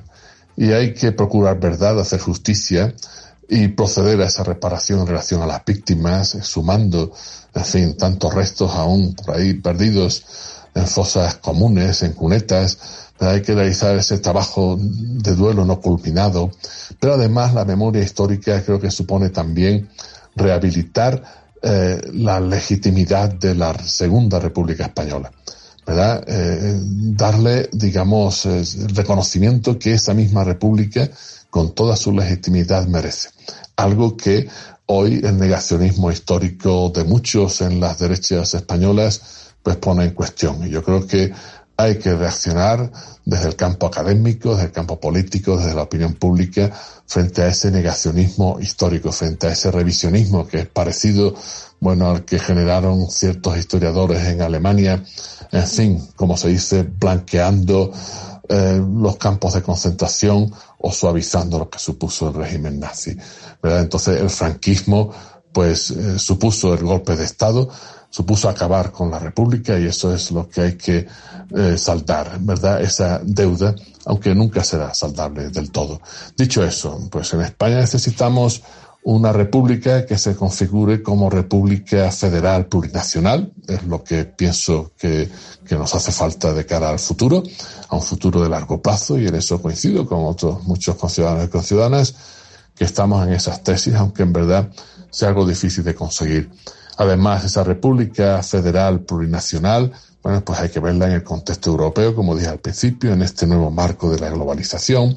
[0.58, 2.94] y hay que procurar verdad, hacer justicia
[3.48, 7.12] y proceder a esa reparación en relación a las víctimas, sumando,
[7.54, 10.26] en fin, tantos restos aún por ahí perdidos
[10.74, 12.78] en fosas comunes, en cunetas,
[13.20, 16.52] hay que realizar ese trabajo de duelo no culminado,
[17.00, 19.90] pero además la memoria histórica creo que supone también
[20.36, 21.24] rehabilitar
[21.62, 25.32] eh, la legitimidad de la Segunda República Española.
[25.86, 26.24] ¿Verdad?
[26.28, 28.66] Eh, darle, digamos, el
[28.96, 31.10] reconocimiento que esa misma república,
[31.50, 33.30] con toda su legitimidad, merece.
[33.76, 34.48] Algo que
[34.88, 39.22] hoy el negacionismo histórico de muchos en las derechas españolas
[39.64, 40.66] pues pone en cuestión.
[40.66, 41.34] Y yo creo que
[41.78, 42.92] hay que reaccionar
[43.26, 46.72] desde el campo académico, desde el campo político, desde la opinión pública,
[47.08, 51.36] frente a ese negacionismo histórico, frente a ese revisionismo que es parecido,
[51.80, 55.04] bueno, al que generaron ciertos historiadores en Alemania,
[55.56, 57.92] en fin, como se dice, blanqueando
[58.50, 63.16] eh, los campos de concentración o suavizando lo que supuso el régimen nazi.
[63.64, 63.82] ¿verdad?
[63.82, 65.12] Entonces el franquismo
[65.54, 67.70] pues eh, supuso el golpe de Estado,
[68.10, 71.08] supuso acabar con la República y eso es lo que hay que
[71.56, 72.82] eh, saldar, ¿verdad?
[72.82, 73.74] Esa deuda,
[74.06, 76.02] aunque nunca será saldable del todo.
[76.38, 78.62] Dicho eso, pues en España necesitamos
[79.08, 85.30] una república que se configure como república federal plurinacional, es lo que pienso que,
[85.64, 87.44] que, nos hace falta de cara al futuro,
[87.88, 91.50] a un futuro de largo plazo, y en eso coincido con otros muchos conciudadanos y
[91.50, 92.16] conciudadanas
[92.76, 94.70] que estamos en esas tesis, aunque en verdad
[95.12, 96.50] sea algo difícil de conseguir.
[96.98, 99.92] Además, esa república federal plurinacional,
[100.24, 103.46] bueno, pues hay que verla en el contexto europeo, como dije al principio, en este
[103.46, 105.16] nuevo marco de la globalización,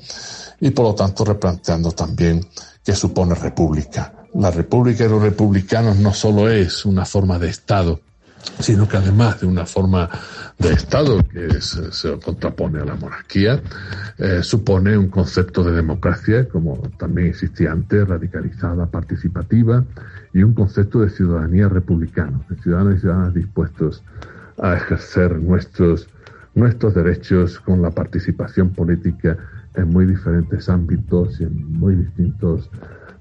[0.60, 2.40] y por lo tanto replanteando también
[2.84, 4.12] que supone república.
[4.34, 8.00] La república de los republicanos no solo es una forma de Estado,
[8.60, 10.08] sino que además de una forma
[10.58, 13.60] de Estado que se, contrapone a la monarquía,
[14.18, 19.84] eh, supone un concepto de democracia, como también existía antes, radicalizada, participativa,
[20.32, 24.02] y un concepto de ciudadanía republicana, de ciudadanos y ciudadanas dispuestos
[24.60, 26.08] a ejercer nuestros,
[26.54, 29.36] nuestros derechos con la participación política
[29.78, 32.70] en muy diferentes ámbitos y en muy distintos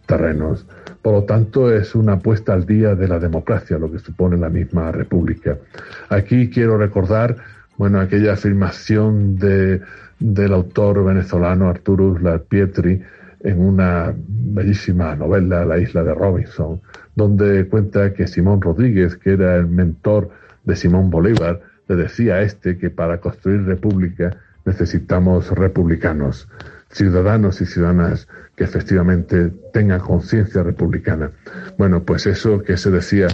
[0.06, 0.66] terrenos.
[1.02, 4.50] Por lo tanto, es una apuesta al día de la democracia, lo que supone la
[4.50, 5.58] misma república.
[6.10, 7.38] Aquí quiero recordar,
[7.78, 9.82] bueno, aquella afirmación de,
[10.20, 13.02] del autor venezolano Arturus Larpietri
[13.42, 16.82] en una bellísima novela, La isla de Robinson,
[17.16, 20.30] donde cuenta que Simón Rodríguez, que era el mentor
[20.64, 24.38] de Simón Bolívar, le decía a este que para construir república
[24.68, 26.48] necesitamos republicanos,
[26.92, 31.32] ciudadanos y ciudadanas que efectivamente tengan conciencia republicana.
[31.78, 33.28] Bueno, pues eso que se decía,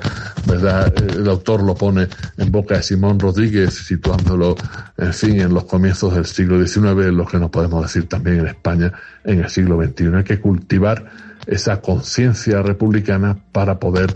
[0.48, 0.94] ¿verdad?
[1.18, 2.08] El autor lo pone
[2.38, 4.56] en boca de Simón Rodríguez, situándolo,
[4.98, 8.48] en fin, en los comienzos del siglo XIX, lo que no podemos decir también en
[8.48, 8.92] España
[9.24, 10.16] en el siglo XXI.
[10.16, 11.06] Hay que cultivar
[11.48, 14.14] esa conciencia republicana para poder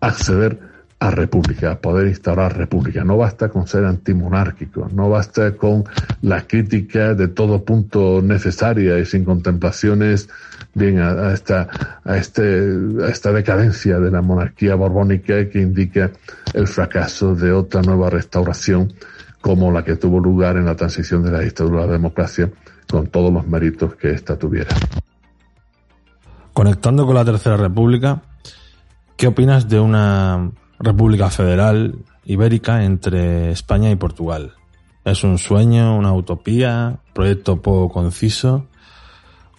[0.00, 0.69] acceder
[1.00, 3.02] a república, a poder instaurar república.
[3.04, 5.84] No basta con ser antimonárquico, no basta con
[6.20, 10.28] la crítica de todo punto necesaria y sin contemplaciones
[10.74, 11.68] bien a, esta,
[12.04, 12.42] a, este,
[13.02, 16.10] a esta decadencia de la monarquía borbónica que indica
[16.52, 18.92] el fracaso de otra nueva restauración
[19.40, 22.50] como la que tuvo lugar en la transición de la dictadura a la democracia
[22.90, 24.76] con todos los méritos que ésta tuviera.
[26.52, 28.20] Conectando con la Tercera República,
[29.16, 30.50] ¿qué opinas de una
[30.80, 34.54] República Federal Ibérica entre España y Portugal.
[35.04, 38.66] ¿Es un sueño, una utopía, proyecto poco conciso?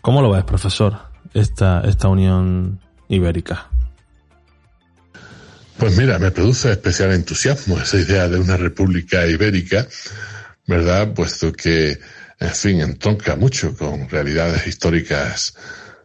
[0.01, 0.97] ¿Cómo lo ves, profesor,
[1.33, 3.67] esta, esta unión ibérica?
[5.77, 9.87] Pues mira, me produce especial entusiasmo esa idea de una república ibérica,
[10.67, 11.13] ¿verdad?
[11.13, 11.97] Puesto que,
[12.39, 15.55] en fin, entronca mucho con realidades históricas,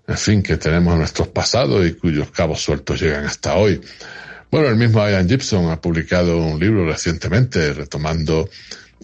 [0.06, 3.80] en fin, que tenemos en nuestros pasados y cuyos cabos sueltos llegan hasta hoy.
[4.48, 8.48] Bueno, el mismo Ian Gibson ha publicado un libro recientemente retomando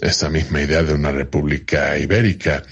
[0.01, 2.63] esa misma idea de una república ibérica.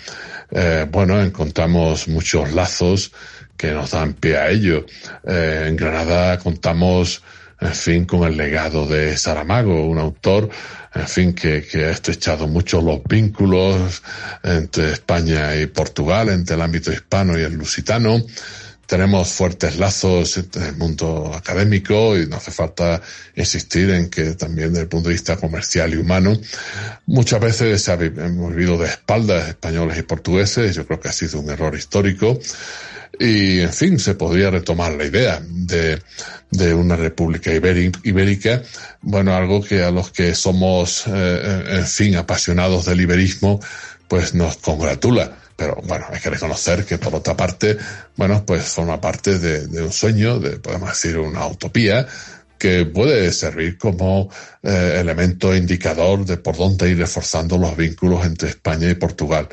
[0.53, 3.13] Eh, bueno, encontramos muchos lazos
[3.57, 4.87] que nos dan pie a ello.
[5.27, 7.23] Eh, en Granada contamos,
[7.61, 10.49] en fin, con el legado de Saramago, un autor,
[10.95, 14.01] en fin, que, que ha estrechado mucho los vínculos
[14.45, 18.25] entre España y Portugal, entre el ámbito hispano y el lusitano
[18.91, 23.01] tenemos fuertes lazos en el mundo académico y no hace falta
[23.37, 26.37] insistir en que también desde el punto de vista comercial y humano
[27.07, 31.51] muchas veces hemos vivido de espaldas españoles y portugueses, yo creo que ha sido un
[31.51, 32.41] error histórico.
[33.19, 36.03] Y en fin se podría retomar la idea de,
[36.51, 38.63] de una república ibérica,
[39.03, 43.61] bueno, algo que a los que somos, eh, en fin, apasionados del iberismo,
[44.09, 47.77] pues nos congratula pero bueno, hay que reconocer que por otra parte,
[48.17, 52.07] bueno, pues forma parte de, un sueño, de, podemos decir, una utopía,
[52.59, 54.31] que puede servir como
[54.63, 59.49] eh, elemento indicador de por dónde ir reforzando los vínculos entre España y Portugal.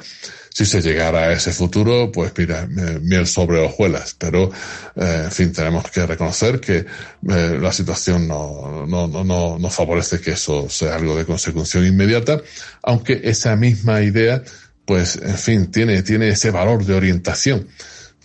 [0.49, 4.49] Si se llegara a ese futuro, pues mira, miel sobre hojuelas, pero
[4.95, 10.21] eh, en fin, tenemos que reconocer que eh, la situación no, no, no, no favorece
[10.21, 12.41] que eso sea algo de consecución inmediata,
[12.81, 14.41] aunque esa misma idea
[14.87, 17.67] pues, en fin, tiene, tiene ese valor de orientación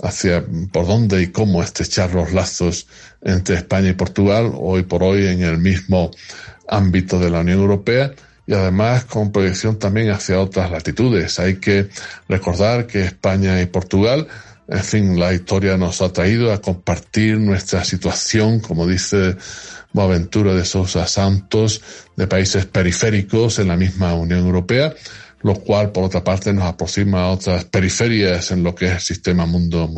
[0.00, 2.86] hacia por dónde y cómo estrechar los lazos
[3.20, 6.12] entre España y Portugal, hoy por hoy en el mismo
[6.68, 8.12] ámbito de la Unión Europea
[8.46, 11.40] y además con proyección también hacia otras latitudes.
[11.40, 11.88] Hay que
[12.28, 14.28] recordar que España y Portugal,
[14.68, 19.36] en fin, la historia nos ha traído a compartir nuestra situación, como dice
[19.92, 21.82] Boaventura de Sousa Santos,
[22.16, 24.94] de países periféricos en la misma Unión Europea,
[25.42, 29.00] lo cual por otra parte nos aproxima a otras periferias en lo que es el
[29.00, 29.90] sistema mundo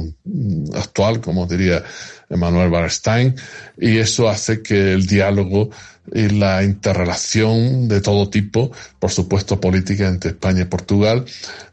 [0.75, 1.83] actual, como diría
[2.31, 3.35] Emmanuel Barstein,
[3.79, 5.71] y eso hace que el diálogo
[6.13, 11.25] y la interrelación de todo tipo, por supuesto política entre España y Portugal,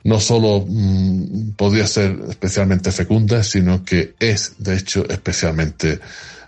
[0.03, 5.99] no solo mm, podría ser especialmente fecunda, sino que es, de hecho, especialmente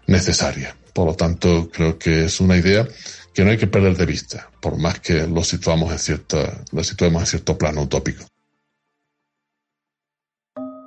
[0.08, 0.76] necesaria.
[0.94, 2.88] Por lo tanto, creo que es una idea
[3.34, 6.20] que no hay que perder de vista, por más que lo situamos en
[6.72, 8.26] lo situemos en cierto plano utópico.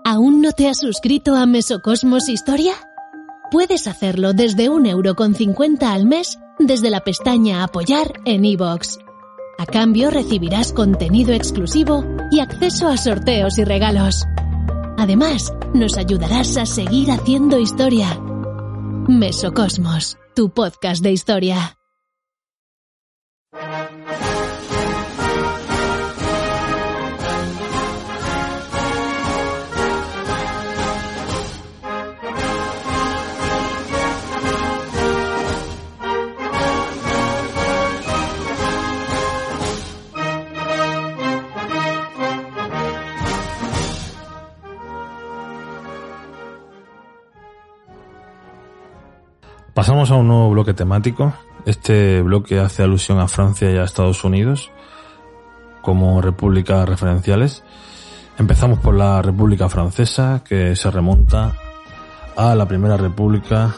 [0.04, 2.74] ¿Aún no te has suscrito a Mesocosmos Historia?
[3.50, 8.98] Puedes hacerlo desde un euro con cincuenta al mes desde la pestaña Apoyar en iVoox.
[9.58, 14.24] A cambio recibirás contenido exclusivo y acceso a sorteos y regalos.
[14.98, 18.18] Además, nos ayudarás a seguir haciendo historia.
[19.08, 21.78] Mesocosmos, tu podcast de historia.
[49.76, 51.34] Pasamos a un nuevo bloque temático.
[51.66, 54.70] Este bloque hace alusión a Francia y a Estados Unidos
[55.82, 57.62] como repúblicas referenciales.
[58.38, 61.52] Empezamos por la República Francesa, que se remonta
[62.36, 63.76] a la Primera República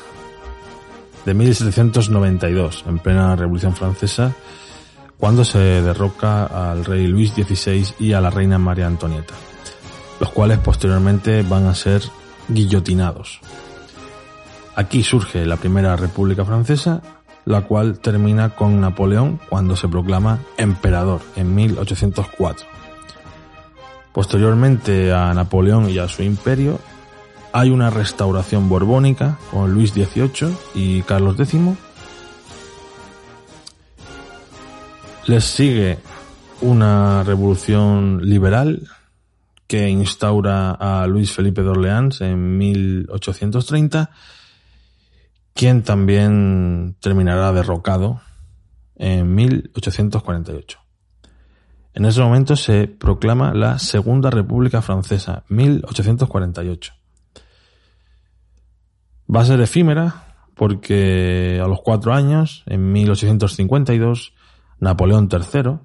[1.27, 4.33] de 1792, en plena Revolución Francesa,
[5.19, 9.35] cuando se derroca al rey Luis XVI y a la reina María Antonieta,
[10.21, 12.03] los cuales posteriormente van a ser
[12.47, 13.41] guillotinados.
[14.79, 17.03] Aquí surge la primera República Francesa,
[17.47, 22.65] la cual termina con Napoleón cuando se proclama emperador en 1804.
[24.13, 26.79] Posteriormente a Napoleón y a su imperio,
[27.53, 31.61] hay una restauración borbónica con Luis XVIII y Carlos X.
[35.27, 35.99] Les sigue
[36.61, 38.87] una revolución liberal
[39.67, 44.11] que instaura a Luis Felipe de Orleans en 1830
[45.59, 48.21] quien también terminará derrocado
[48.95, 50.79] en 1848.
[51.95, 56.93] En ese momento se proclama la Segunda República Francesa, 1848.
[59.35, 64.35] Va a ser efímera porque a los cuatro años, en 1852,
[64.79, 65.79] Napoleón III,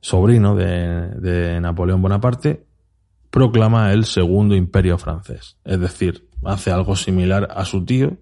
[0.00, 2.64] sobrino de, de Napoleón Bonaparte,
[3.30, 8.18] proclama el Segundo Imperio francés, es decir, hace algo similar a su tío,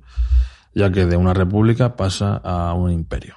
[0.74, 3.36] ya que de una república pasa a un imperio.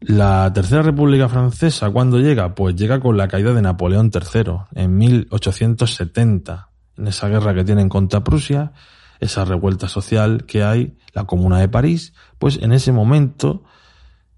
[0.00, 2.54] La Tercera República Francesa, ¿cuándo llega?
[2.54, 6.68] Pues llega con la caída de Napoleón III en 1870,
[6.98, 8.72] en esa guerra que tienen contra Prusia,
[9.18, 13.64] esa revuelta social que hay, la Comuna de París, pues en ese momento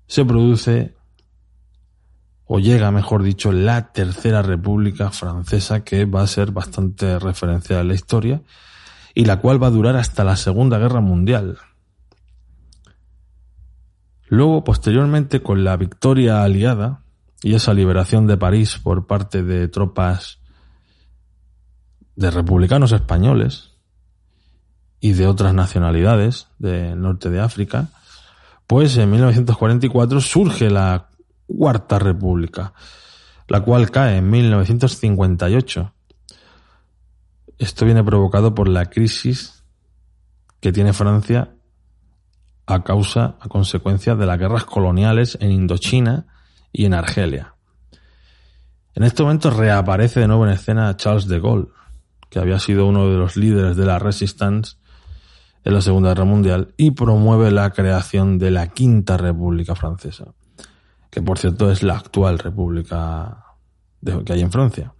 [0.06, 0.95] se produce
[2.46, 7.88] o llega, mejor dicho, la Tercera República Francesa, que va a ser bastante referencial en
[7.88, 8.42] la historia,
[9.14, 11.58] y la cual va a durar hasta la Segunda Guerra Mundial.
[14.28, 17.02] Luego, posteriormente, con la victoria aliada
[17.42, 20.38] y esa liberación de París por parte de tropas
[22.14, 23.72] de republicanos españoles
[25.00, 27.88] y de otras nacionalidades del norte de África,
[28.66, 31.08] pues en 1944 surge la
[31.46, 32.72] Cuarta República,
[33.48, 35.92] la cual cae en 1958.
[37.58, 39.64] Esto viene provocado por la crisis
[40.60, 41.54] que tiene Francia
[42.66, 46.26] a causa, a consecuencia de las guerras coloniales en Indochina
[46.72, 47.54] y en Argelia.
[48.94, 51.68] En este momento reaparece de nuevo en escena Charles de Gaulle,
[52.28, 54.76] que había sido uno de los líderes de la Resistance
[55.64, 60.34] en la Segunda Guerra Mundial y promueve la creación de la Quinta República Francesa
[61.16, 63.56] que por cierto es la actual república
[64.26, 64.92] que hay en Francia.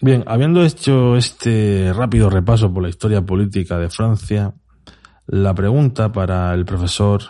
[0.00, 4.54] Bien, habiendo hecho este rápido repaso por la historia política de Francia,
[5.26, 7.20] la pregunta para el profesor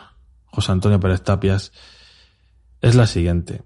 [0.45, 1.73] José Antonio Pérez Tapias
[2.81, 3.63] es la siguiente.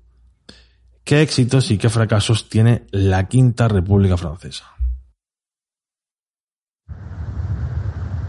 [1.05, 4.65] ¿Qué éxitos y qué fracasos tiene la Quinta República Francesa?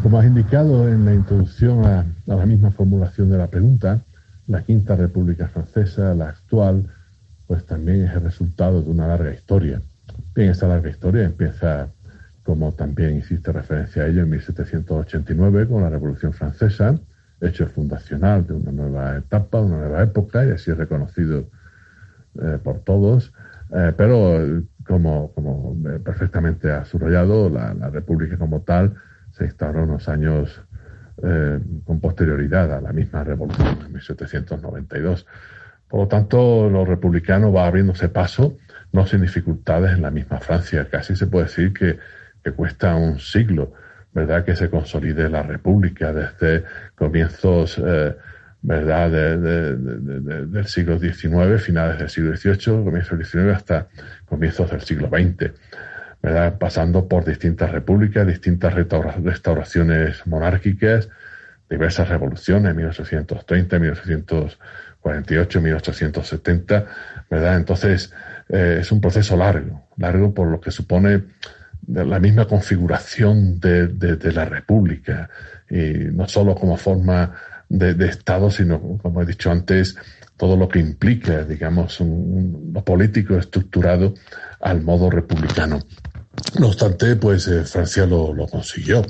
[0.04, 4.04] Como has indicado en la introducción a, la misma formulación de la pregunta,
[4.48, 6.88] la Quinta República Francesa, la actual,
[7.48, 9.82] pues también es el resultado de una larga historia.
[10.34, 11.90] Bien, esta larga historia empieza,
[12.44, 17.00] como también hiciste referencia a ello, en 1789 con la Revolución Francesa,
[17.42, 21.46] hecho fundacional de una nueva etapa, una nueva época, y así es reconocido
[22.42, 23.34] eh, por todos.
[23.74, 28.96] Eh, pero, como, como perfectamente ha subrayado, la, República como tal
[29.32, 30.62] se instauró unos años
[31.24, 35.26] eh, con posterioridad a la misma revolución, en 1792.
[35.88, 38.58] Por lo tanto, lo republicano va abriéndose paso,
[38.92, 40.88] no sin dificultades en la misma Francia.
[40.90, 41.98] Casi se puede decir que,
[42.44, 43.74] que cuesta un siglo
[44.18, 44.44] ¿verdad?
[44.44, 46.64] Que se consolide la República desde
[46.96, 48.16] comienzos, eh,
[48.64, 49.12] ¿verdad?
[49.12, 53.88] del siglo XIX, finales del siglo XVIII, comienzos del XIX hasta
[54.26, 55.52] comienzos del siglo XX,
[56.22, 56.58] ¿verdad?
[56.58, 61.10] Pasando por distintas repúblicas, distintas restauraciones monárquicas,
[61.70, 66.86] diversas revoluciones, 1830, 1848, 1870,
[67.30, 67.58] ¿verdad?
[67.58, 68.14] Entonces,
[68.50, 71.24] eh, es un proceso largo, largo por lo que supone
[71.88, 75.30] la misma configuración de, la República,
[75.70, 77.34] y no solo como forma
[77.70, 79.98] de, Estado, sino, como he dicho antes,
[80.38, 84.14] todo lo que implica, digamos, un, político estructurado
[84.62, 85.80] al modo republicano.
[86.60, 89.04] No obstante, pues eh, Francia lo, lo, consiguió,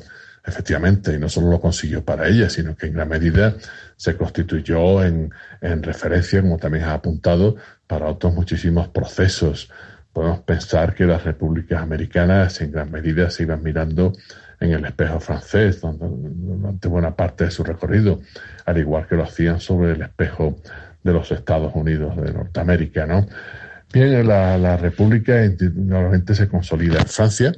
[0.46, 3.56] efectivamente, y no solo lo consiguió para ella, sino que en gran medida
[3.98, 9.70] se constituyó en, en referencia, como también ha apuntado, para otros muchísimos procesos
[10.18, 14.14] podemos pensar que las repúblicas americanas en gran medida se iban mirando
[14.60, 18.20] en el espejo francés durante buena parte de su recorrido,
[18.66, 20.58] al igual que lo hacían sobre el espejo
[21.04, 23.28] de los Estados Unidos de Norteamérica, ¿no?
[23.94, 25.36] Bien, la, la república
[25.76, 27.54] normalmente se consolida en Francia,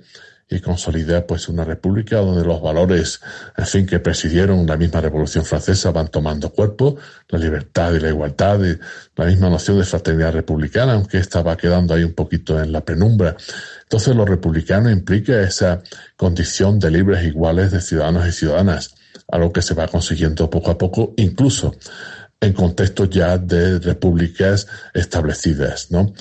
[0.50, 3.22] y consolida pues una república donde los valores,
[3.56, 6.98] en fin, que presidieron la misma Revolución Francesa van tomando cuerpo,
[7.28, 8.78] la libertad y la igualdad, y
[9.16, 12.82] la misma noción de fraternidad republicana, aunque esta va quedando ahí un poquito en la
[12.82, 13.38] penumbra.
[13.84, 15.84] Entonces lo republicano implica esa
[16.18, 18.96] condición de libres iguales de ciudadanos y ciudadanas,
[19.28, 21.76] algo que se va consiguiendo poco a poco, incluso
[22.42, 26.14] en contextos ya de repúblicas establecidas, ¿no?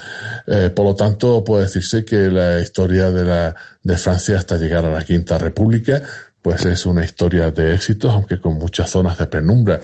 [0.46, 4.84] Eh, por lo tanto, puede decirse que la historia de, la, de Francia hasta llegar
[4.84, 6.02] a la Quinta República
[6.40, 9.80] pues es una historia de éxitos, aunque con muchas zonas de penumbra.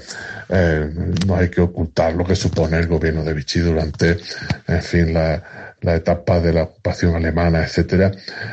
[0.49, 0.89] Eh,
[1.27, 4.19] no hay que ocultar lo que supone el gobierno de Vichy durante,
[4.67, 8.11] en fin, la, la etapa de la ocupación alemana, etcétera,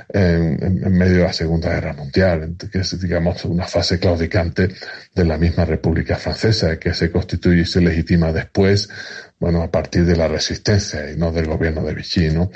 [0.10, 4.70] en, medio de la Segunda Guerra Mundial, que es, digamos, una fase claudicante
[5.16, 8.90] de la misma República Francesa, que se constituye y se legitima después,
[9.40, 12.52] bueno, a partir de la resistencia y no del gobierno de Vichy, ¿no?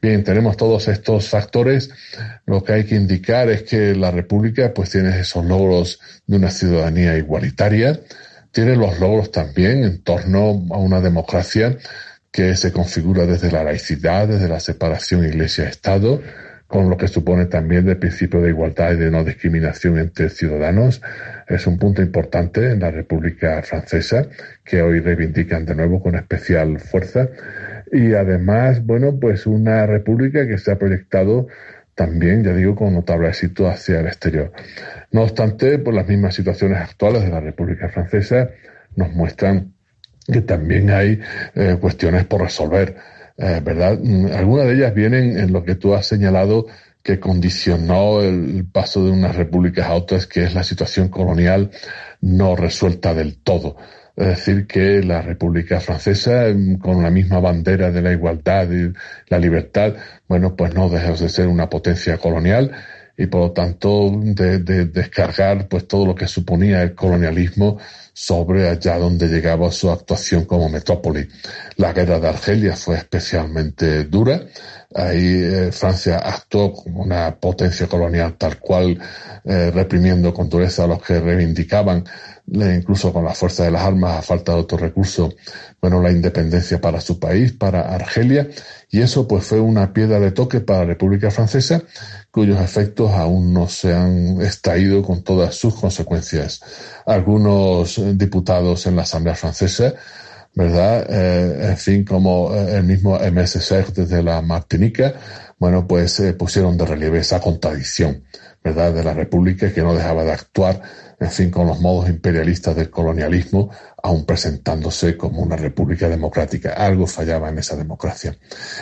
[0.00, 1.90] Bien, tenemos todos estos factores.
[2.46, 6.50] Lo que hay que indicar es que la República, pues, tiene esos logros de una
[6.50, 8.00] ciudadanía igualitaria,
[8.52, 11.76] tiene los logros también en torno a una democracia
[12.32, 16.20] que se configura desde la laicidad, desde la separación Iglesia-Estado,
[16.70, 21.02] con lo que supone también el principio de igualdad y de no discriminación entre ciudadanos.
[21.48, 24.28] Es un punto importante en la República Francesa
[24.64, 27.28] que hoy reivindican de nuevo con especial fuerza.
[27.90, 31.48] Y además, bueno, pues una república que se ha proyectado
[31.96, 34.52] también, ya digo, con notable éxito hacia el exterior.
[35.10, 38.50] No obstante, por las mismas situaciones actuales de la República Francesa
[38.94, 39.74] nos muestran
[40.26, 41.20] que también hay
[41.54, 42.96] eh, cuestiones por resolver,
[43.36, 43.98] eh, ¿verdad?
[44.02, 46.66] Mm, algunas de ellas vienen en lo que tú has señalado
[47.02, 51.70] que condicionó el paso de unas repúblicas a otras, que es la situación colonial
[52.20, 53.76] no resuelta del todo.
[54.16, 58.92] Es decir, que la República Francesa, mm, con la misma bandera de la igualdad y
[59.28, 59.94] la libertad,
[60.28, 62.72] bueno, pues no deja de ser una potencia colonial
[63.16, 67.78] y por lo tanto de, de descargar pues todo lo que suponía el colonialismo
[68.20, 71.26] sobre allá donde llegaba su actuación como metrópoli.
[71.76, 74.42] La guerra de Argelia fue especialmente dura.
[74.94, 78.98] Ahí eh, Francia actuó como una potencia colonial tal cual,
[79.44, 82.04] eh, reprimiendo con dureza a los que reivindicaban,
[82.46, 85.32] incluso con la fuerza de las armas, a falta de otro recurso,
[85.80, 88.48] bueno, la independencia para su país, para Argelia.
[88.90, 91.82] Y eso pues fue una piedra de toque para la República Francesa
[92.30, 96.60] cuyos efectos aún no se han extraído con todas sus consecuencias.
[97.06, 99.94] Algunos diputados en la Asamblea Francesa,
[100.54, 101.06] ¿verdad?
[101.08, 105.14] Eh, en fin, como eh, el mismo MSC desde la Martinica,
[105.58, 108.24] bueno, pues eh, pusieron de relieve esa contradicción,
[108.64, 108.92] ¿verdad?
[108.92, 110.80] De la República que no dejaba de actuar,
[111.20, 113.70] en fin, con los modos imperialistas del colonialismo,
[114.02, 116.72] aún presentándose como una república democrática.
[116.72, 118.36] Algo fallaba en esa democracia.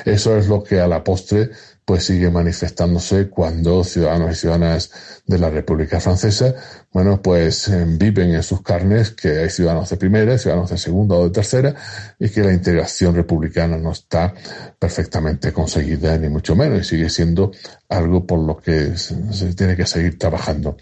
[0.05, 1.51] Eso es lo que a la postre
[1.89, 4.91] pues sigue manifestándose cuando ciudadanos y ciudadanas
[5.27, 6.55] de la República Francesa,
[6.93, 11.15] bueno, pues eh, viven en sus carnes que hay ciudadanos de primera, ciudadanos de segunda
[11.15, 11.75] o de tercera,
[12.19, 14.35] y que la integración republicana no está
[14.79, 17.53] perfectamente conseguida, ni mucho menos, y sigue siendo
[17.89, 20.77] algo por lo que se tiene que seguir trabajando.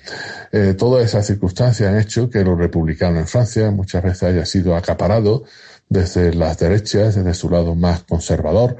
[0.50, 4.74] Eh, todas esas circunstancias han hecho que los republicanos en Francia muchas veces haya sido
[4.74, 5.44] acaparado
[5.88, 8.76] desde las derechas, desde su lado más conservador,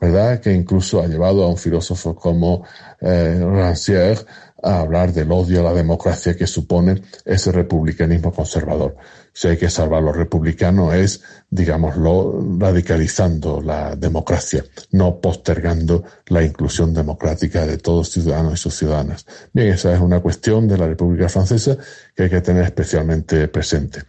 [0.00, 0.40] ¿verdad?
[0.40, 2.64] Que incluso ha llevado a un filósofo como
[3.00, 4.18] eh, Rancière
[4.62, 8.96] a hablar del odio a la democracia que supone ese republicanismo conservador.
[9.32, 16.42] Si hay que salvar a los republicanos es, digámoslo, radicalizando la democracia, no postergando la
[16.42, 19.26] inclusión democrática de todos ciudadanos y sus ciudadanas.
[19.52, 21.76] Bien, esa es una cuestión de la República Francesa
[22.14, 24.04] que hay que tener especialmente presente.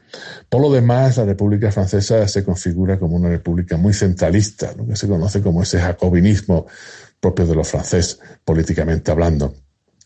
[0.48, 4.96] Por lo demás, la República Francesa se configura como una república muy centralista, lo que
[4.96, 6.68] se conoce como ese jacobinismo
[7.20, 9.54] propio de los franceses, políticamente hablando.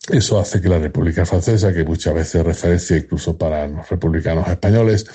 [0.10, 5.06] Eso hace que la República Francesa, que muchas veces referencia incluso para los republicanos españoles,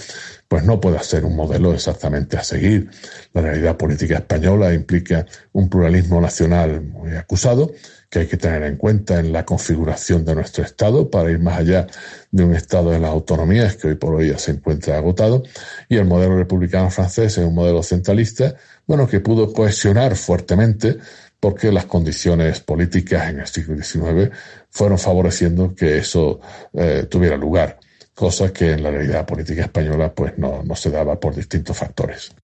[0.47, 2.89] pues no pueda ser un modelo exactamente a seguir.
[3.33, 7.73] La realidad política española implica un pluralismo nacional muy acusado,
[8.09, 11.59] que hay que tener en cuenta en la configuración de nuestro Estado para ir más
[11.59, 11.89] allá
[12.31, 15.43] de un Estado de las autonomías que hoy por hoy ya se encuentra agotado.
[15.89, 18.55] Y el modelo republicano francés es un modelo centralista,
[18.87, 20.99] bueno, que pudo cohesionar fuertemente
[21.47, 24.37] porque las condiciones políticas en el siglo XIX
[24.69, 26.41] fueron favoreciendo que eso
[26.73, 27.79] eh, tuviera lugar,
[28.17, 32.35] cosa que en la realidad política española pues no, no se daba por distintos factores.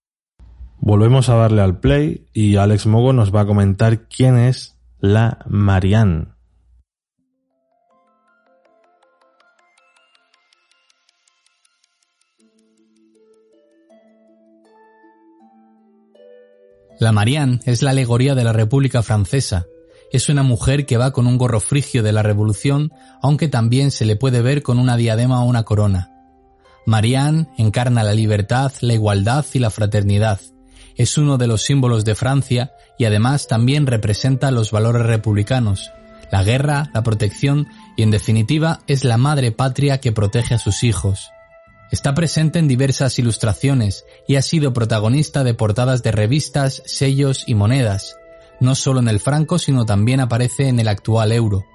[0.79, 5.45] Volvemos a darle al play y Alex Mogo nos va a comentar quién es la
[5.49, 6.32] Marianne.
[17.03, 19.67] La Marianne es la alegoría de la República Francesa.
[20.13, 24.05] Es una mujer que va con un gorro frigio de la Revolución, aunque también se
[24.05, 26.13] le puede ver con una diadema o una corona.
[26.87, 30.39] Marianne encarna la libertad, la igualdad y la fraternidad.
[30.95, 35.91] Es uno de los símbolos de Francia y además también representa los valores republicanos,
[36.31, 40.85] la guerra, la protección y en definitiva es la madre patria que protege a sus
[40.85, 41.33] hijos.
[41.93, 47.55] Está presente en diversas ilustraciones y ha sido protagonista de portadas de revistas, sellos y
[47.55, 48.17] monedas.
[48.61, 51.67] No solo en el franco, sino también aparece en el actual euro.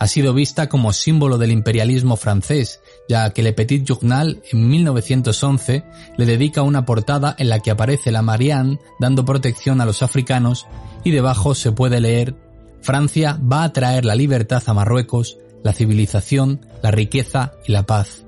[0.00, 5.84] Ha sido vista como símbolo del imperialismo francés, ya que Le Petit Journal en 1911
[6.16, 10.66] le dedica una portada en la que aparece la Marianne dando protección a los africanos
[11.04, 12.34] y debajo se puede leer
[12.80, 18.21] Francia va a traer la libertad a Marruecos, la civilización, la riqueza y la paz.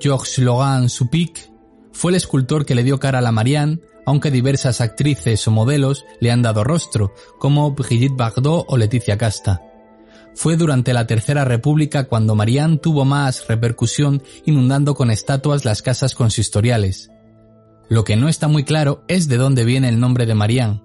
[0.00, 1.50] Georges Logan Supic
[1.92, 6.04] fue el escultor que le dio cara a la Marianne, aunque diversas actrices o modelos
[6.20, 9.60] le han dado rostro, como Brigitte Bardot o Leticia Casta.
[10.34, 16.14] Fue durante la Tercera República cuando Marianne tuvo más repercusión inundando con estatuas las casas
[16.14, 17.10] consistoriales.
[17.88, 20.82] Lo que no está muy claro es de dónde viene el nombre de Marianne,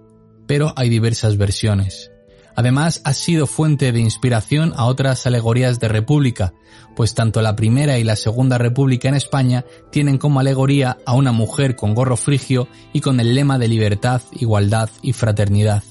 [0.47, 2.12] pero hay diversas versiones.
[2.56, 6.54] Además, ha sido fuente de inspiración a otras alegorías de república,
[6.95, 11.32] pues tanto la primera y la segunda república en España tienen como alegoría a una
[11.32, 15.84] mujer con gorro frigio y con el lema de libertad, igualdad y fraternidad.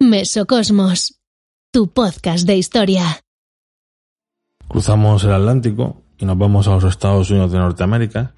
[0.00, 1.20] Mesocosmos,
[1.70, 3.20] tu podcast de historia.
[4.66, 8.34] Cruzamos el Atlántico y nos vamos a los Estados Unidos de Norteamérica,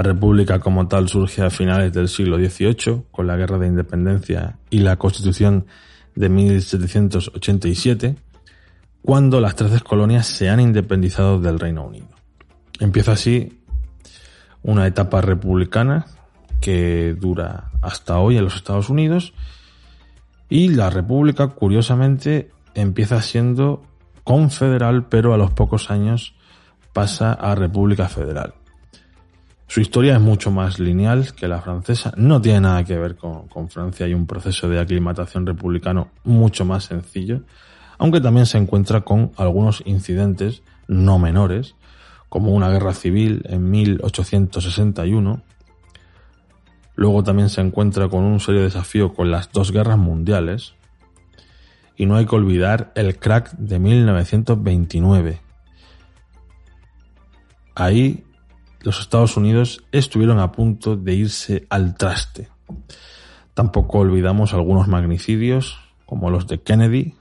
[0.00, 4.56] la República como tal surge a finales del siglo XVIII con la Guerra de Independencia
[4.70, 5.66] y la Constitución
[6.14, 8.16] de 1787,
[9.02, 12.08] cuando las trece colonias se han independizado del Reino Unido.
[12.78, 13.60] Empieza así
[14.62, 16.06] una etapa republicana
[16.62, 19.34] que dura hasta hoy en los Estados Unidos
[20.48, 23.82] y la República, curiosamente, empieza siendo
[24.24, 26.34] confederal, pero a los pocos años
[26.94, 28.54] pasa a República Federal.
[29.70, 33.68] Su historia es mucho más lineal que la francesa, no tiene nada que ver con,
[33.68, 37.42] Francia, hay un proceso de aclimatación republicano mucho más sencillo,
[37.96, 41.76] aunque también se encuentra con algunos incidentes no menores,
[42.28, 45.40] como una guerra civil en 1861.
[46.96, 50.74] Luego también se encuentra con un serio desafío con las dos guerras mundiales.
[51.94, 55.40] Y no hay que olvidar el crack de 1929.
[57.76, 58.24] Ahí
[58.82, 62.48] los Estados Unidos estuvieron a punto de irse al traste.
[63.54, 67.14] Tampoco olvidamos algunos magnicidios, como los de Kennedy,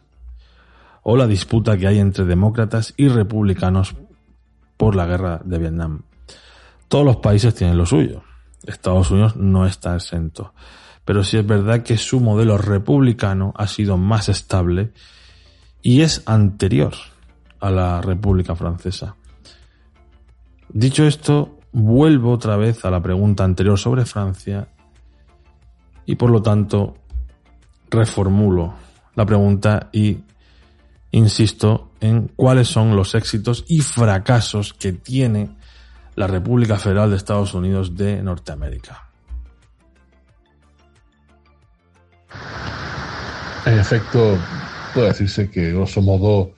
[1.03, 3.95] o la disputa que hay entre demócratas y republicanos
[4.77, 6.03] por la guerra de Vietnam.
[6.87, 8.23] Todos los países tienen lo suyo.
[8.65, 10.53] Estados Unidos no está exento.
[11.05, 14.91] Pero sí es verdad que su modelo republicano ha sido más estable
[15.81, 16.93] y es anterior
[17.59, 19.15] a la República Francesa.
[20.69, 24.67] Dicho esto, vuelvo otra vez a la pregunta anterior sobre Francia
[26.05, 26.95] y por lo tanto
[27.89, 28.73] reformulo
[29.15, 30.19] la pregunta y
[31.11, 35.57] insisto en cuáles son los éxitos y fracasos que tiene
[36.15, 39.09] la República Federal de Estados Unidos de Norteamérica.
[43.65, 44.37] En efecto,
[44.93, 46.51] puede decirse que, grosso modo,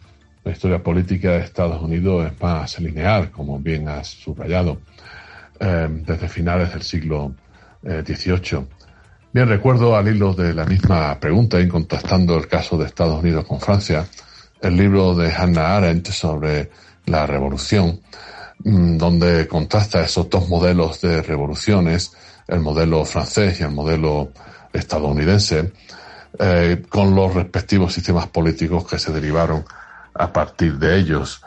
[0.43, 4.79] la historia política de Estados Unidos es más lineal, como bien has subrayado,
[5.59, 7.35] eh, desde finales del siglo
[7.83, 8.59] XVIII.
[8.59, 8.65] Eh,
[9.31, 13.45] bien, recuerdo al hilo de la misma pregunta, y contrastando el caso de Estados Unidos
[13.45, 14.05] con Francia,
[14.61, 16.69] el libro de Hannah Arendt sobre
[17.05, 18.01] la revolución,
[18.63, 22.13] mm, donde contrasta esos dos modelos de revoluciones,
[22.47, 24.31] el modelo francés y el modelo
[24.73, 25.71] estadounidense,
[26.39, 29.63] eh, con los respectivos sistemas políticos que se derivaron
[30.13, 31.41] a partir de ellos.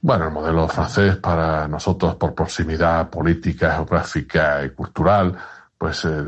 [0.00, 5.36] Bueno, el modelo francés para nosotros por proximidad política, geográfica y cultural,
[5.78, 6.24] pues eh,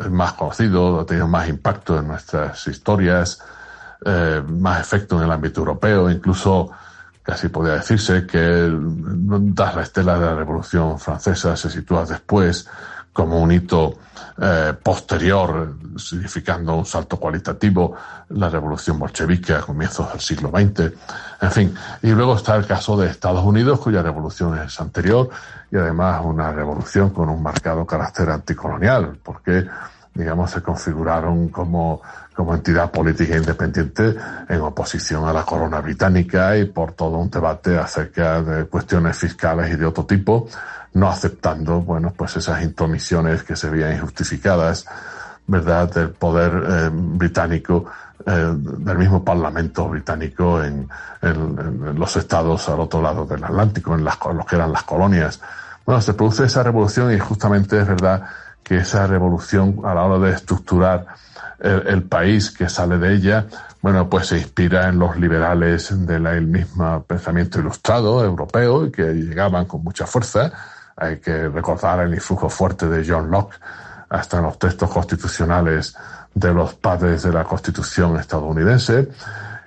[0.00, 3.42] es más conocido, ha tenido más impacto en nuestras historias,
[4.04, 6.70] eh, más efecto en el ámbito europeo, incluso
[7.22, 12.68] casi podría decirse que das la estela de la Revolución Francesa se sitúa después
[13.18, 13.98] como un hito
[14.40, 17.96] eh, posterior, significando un salto cualitativo,
[18.28, 20.92] la revolución bolchevique a comienzos del siglo XX,
[21.40, 21.74] en fin.
[22.00, 25.30] Y luego está el caso de Estados Unidos, cuya revolución es anterior
[25.72, 29.66] y además una revolución con un marcado carácter anticolonial, porque
[30.18, 32.02] digamos, se configuraron como,
[32.34, 34.16] como entidad política independiente
[34.48, 39.72] en oposición a la corona británica y por todo un debate acerca de cuestiones fiscales
[39.72, 40.48] y de otro tipo,
[40.94, 44.86] no aceptando, bueno, pues esas intromisiones que se veían injustificadas,
[45.46, 47.86] ¿verdad?, del poder eh, británico,
[48.26, 50.88] eh, del mismo Parlamento británico en,
[51.96, 55.40] los estados al otro lado del Atlántico, en las, lo que eran las colonias.
[55.86, 58.24] Bueno, se produce esa revolución y justamente es verdad
[58.68, 61.06] que esa revolución a la hora de estructurar
[61.58, 63.46] el, país que sale de ella,
[63.80, 69.64] bueno, pues se inspira en los liberales del mismo pensamiento ilustrado europeo y que llegaban
[69.64, 70.52] con mucha fuerza.
[70.96, 73.56] Hay que recordar el influjo fuerte de John Locke
[74.10, 75.96] hasta en los textos constitucionales
[76.34, 79.08] de los padres de la Constitución estadounidense.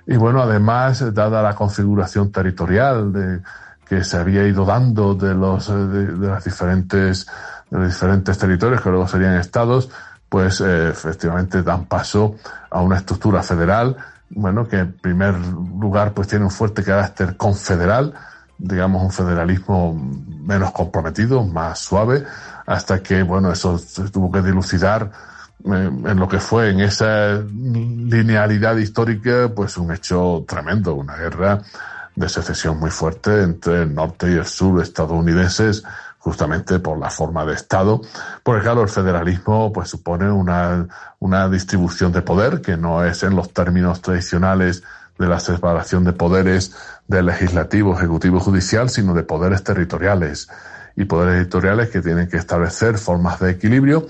[0.06, 3.40] Y bueno, además, dada la configuración territorial de,
[3.86, 7.26] que se había ido dando de los de las diferentes
[7.72, 9.88] de diferentes territorios que luego serían estados,
[10.28, 12.36] pues eh, efectivamente dan paso
[12.70, 13.96] a una estructura federal,
[14.30, 18.12] bueno, que en primer lugar pues tiene un fuerte carácter confederal,
[18.58, 22.24] digamos un federalismo menos comprometido, más suave,
[22.66, 25.10] hasta que, bueno, eso se tuvo que dilucidar
[25.64, 31.62] eh, en lo que fue en esa linealidad histórica, pues un hecho tremendo, una guerra
[32.14, 35.82] de secesión muy fuerte entre el norte y el sur estadounidenses,
[36.22, 38.00] justamente por la forma de Estado,
[38.44, 40.86] porque claro, el federalismo pues supone una,
[41.18, 44.84] una distribución de poder que no es en los términos tradicionales
[45.18, 46.76] de la separación de poderes
[47.08, 50.48] del legislativo, ejecutivo, judicial, sino de poderes territoriales
[50.94, 54.06] y poderes territoriales que tienen que establecer formas de equilibrio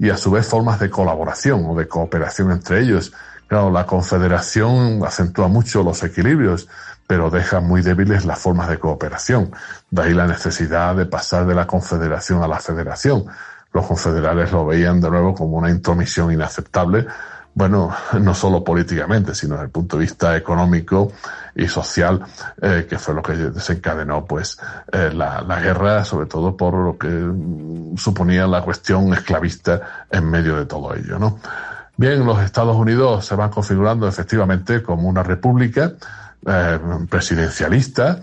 [0.00, 3.12] y a su vez formas de colaboración o de cooperación entre ellos.
[3.46, 6.68] Claro, la confederación acentúa mucho los equilibrios,
[7.12, 9.52] pero deja muy débiles las formas de cooperación.
[9.90, 13.26] De ahí la necesidad de pasar de la confederación a la federación.
[13.70, 17.06] Los confederales lo veían de nuevo como una intromisión inaceptable,
[17.52, 21.12] bueno, no solo políticamente, sino desde el punto de vista económico
[21.54, 22.24] y social,
[22.62, 24.58] eh, que fue lo que desencadenó pues
[24.90, 27.30] eh, la, guerra, sobre todo por lo que
[28.00, 31.18] suponía la cuestión esclavista en medio de todo ello.
[31.98, 35.92] Bien, los Estados Unidos se van configurando efectivamente como una república,
[36.46, 36.78] eh,
[37.08, 38.20] presidencialista,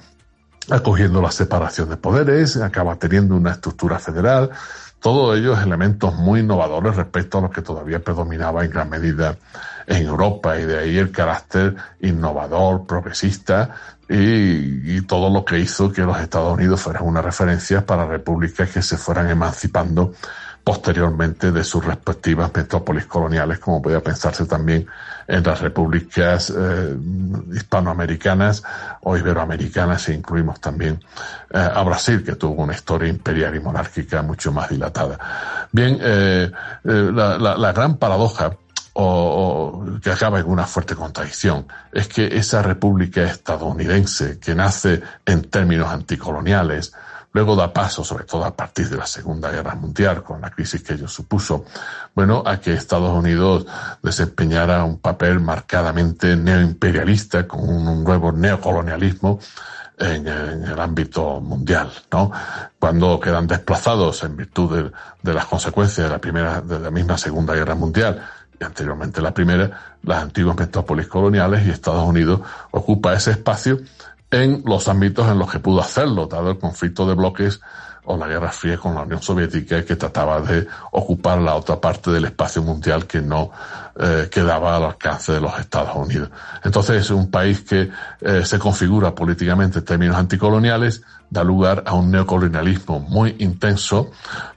[0.69, 4.51] acogiendo la separación de poderes, acaba teniendo una estructura federal,
[4.99, 9.37] todos ellos elementos muy innovadores respecto a lo que todavía predominaba en gran medida
[9.87, 13.75] en Europa y de ahí el carácter innovador, progresista
[14.09, 18.81] y, todo lo que hizo que los Estados Unidos fueran una referencia para repúblicas que
[18.81, 20.13] se fueran emancipando
[20.69, 24.85] posteriormente de sus respectivas metrópolis coloniales, como podía pensarse también
[25.27, 26.95] en las repúblicas eh,
[27.55, 28.61] hispanoamericanas
[29.01, 31.03] o iberoamericanas, e incluimos también
[31.49, 35.17] eh, a Brasil, que tuvo una historia imperial y monárquica mucho más dilatada.
[35.71, 36.51] Bien, eh,
[36.83, 38.51] la, gran paradoja
[38.93, 45.01] o, o, que acaba en una fuerte contradicción es que esa república estadounidense que nace
[45.25, 46.93] en términos anticoloniales,
[47.33, 50.81] luego da paso, sobre todo a partir de la Segunda Guerra Mundial, con la crisis
[50.81, 51.65] que ello supuso,
[52.15, 53.65] bueno, a que Estados Unidos
[54.01, 59.39] desempeñara un papel marcadamente neoimperialista, con un nuevo neocolonialismo,
[59.99, 62.31] en, el ámbito mundial, ¿no?
[62.79, 67.53] Cuando quedan desplazados en virtud de, las consecuencias de la primera, de la misma Segunda
[67.53, 68.21] Guerra Mundial
[68.59, 73.79] y anteriormente la primera, las antiguas metrópolis coloniales y Estados Unidos ocupa ese espacio
[74.31, 77.59] en los ámbitos en los que pudo hacerlo, dado el conflicto de bloques
[78.05, 82.09] o la Guerra Fría con la Unión Soviética que trataba de ocupar la otra parte
[82.09, 83.51] del espacio mundial que no
[83.99, 86.29] eh, quedaba al alcance de los Estados Unidos.
[86.63, 91.93] Entonces es un país que eh, se configura políticamente en términos anticoloniales, da lugar a
[91.93, 94.09] un neocolonialismo muy intenso,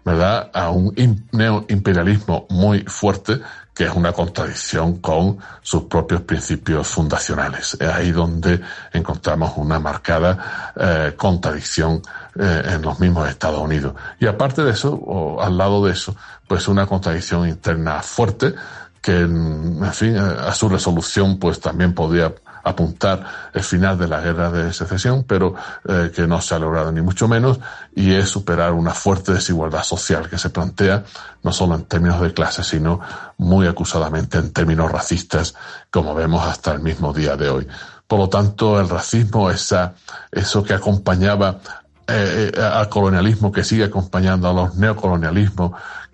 [0.04, 0.50] ¿verdad?
[0.54, 0.94] A un
[1.32, 3.40] neoimperialismo muy fuerte
[3.74, 7.76] que es una contradicción con sus propios principios fundacionales.
[7.80, 8.60] Es ahí donde
[8.92, 12.02] encontramos una marcada eh, contradicción
[12.38, 13.94] eh, en los mismos Estados Unidos.
[14.20, 16.14] Y aparte de eso, o al lado de eso,
[16.46, 18.54] pues una contradicción interna fuerte
[19.00, 22.32] que, en fin, a su resolución pues también podría
[22.62, 25.54] apuntar el final de la guerra de secesión, pero
[25.88, 27.60] eh, que no se ha logrado ni mucho menos,
[27.94, 31.04] y es superar una fuerte desigualdad social que se plantea
[31.42, 33.00] no solo en términos de clase, sino
[33.38, 35.54] muy acusadamente en términos racistas,
[35.90, 37.68] como vemos hasta el mismo día de hoy.
[38.06, 41.58] Por lo tanto, el racismo, eso que acompañaba
[42.06, 45.72] eh, eh, al colonialismo, que sigue acompañando a los neocolonialismos,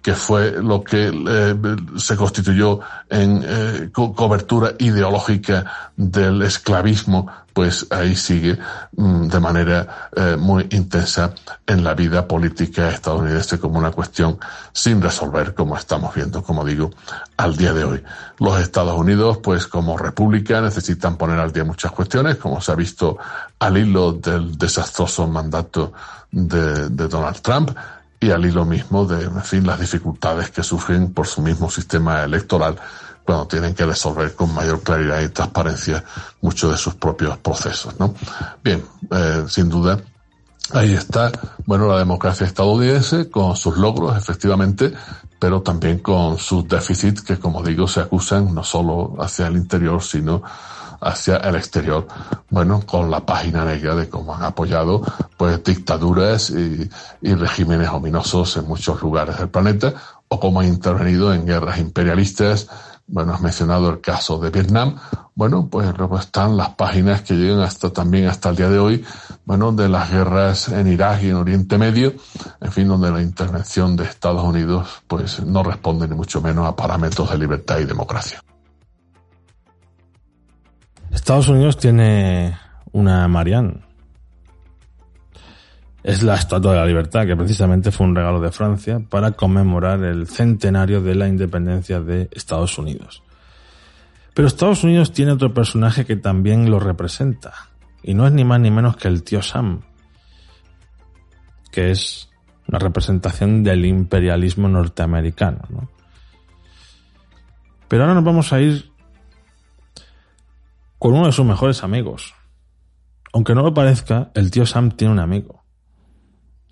[0.09, 1.55] que fue lo que eh,
[1.99, 2.81] se constituyó
[3.11, 8.59] en eh, cobertura ideológica del esclavismo, pues ahí sigue
[8.97, 11.35] mm, de manera eh, muy intensa
[11.67, 14.39] en la vida política estadounidense como una cuestión
[14.73, 16.89] sin resolver, como estamos viendo, como digo,
[17.37, 18.03] al día de hoy.
[18.39, 22.77] Los Estados Unidos, pues como república, necesitan poner al día muchas cuestiones, como se ha
[22.77, 23.19] visto
[23.59, 25.93] al hilo del desastroso mandato
[26.31, 27.73] de, de Donald Trump,
[28.21, 32.25] y al hilo mismo de, en fin, las dificultades que sufren por su mismo sistema
[32.25, 32.77] electoral
[33.25, 36.03] cuando tienen que resolver con mayor claridad y transparencia
[36.41, 38.15] muchos de sus propios procesos, ¿no?
[38.65, 40.01] Bien, eh, sin duda,
[40.73, 41.31] ahí está,
[41.67, 44.95] bueno, la democracia estadounidense con sus logros, efectivamente,
[45.39, 50.03] pero también con sus déficits que, como digo, se acusan no solo hacia el interior,
[50.03, 50.43] sino
[51.01, 52.07] hacia el exterior,
[52.51, 55.03] bueno, con la página negra de cómo han apoyado
[55.37, 56.89] pues dictaduras y,
[57.23, 59.95] y regímenes ominosos en muchos lugares del planeta,
[60.29, 62.69] o cómo han intervenido en guerras imperialistas,
[63.09, 64.97] bueno, has mencionado el caso de Vietnam.
[65.35, 69.05] Bueno, pues luego están las páginas que llegan hasta también hasta el día de hoy,
[69.47, 72.13] bueno, de las guerras en Irak y en Oriente Medio,
[72.61, 76.77] en fin, donde la intervención de Estados Unidos, pues no responde ni mucho menos a
[76.77, 78.43] parámetros de libertad y democracia.
[81.11, 82.57] Estados Unidos tiene
[82.93, 83.81] una Marianne.
[86.03, 90.03] Es la Estatua de la Libertad, que precisamente fue un regalo de Francia para conmemorar
[90.05, 93.23] el centenario de la independencia de Estados Unidos.
[94.33, 97.53] Pero Estados Unidos tiene otro personaje que también lo representa,
[98.03, 99.83] y no es ni más ni menos que el tío Sam,
[101.73, 102.31] que es
[102.69, 105.63] una representación del imperialismo norteamericano.
[107.89, 108.88] Pero ahora nos vamos a ir
[110.99, 112.35] con uno de sus mejores amigos.
[113.33, 115.63] Aunque no lo parezca, el tío Sam tiene un amigo.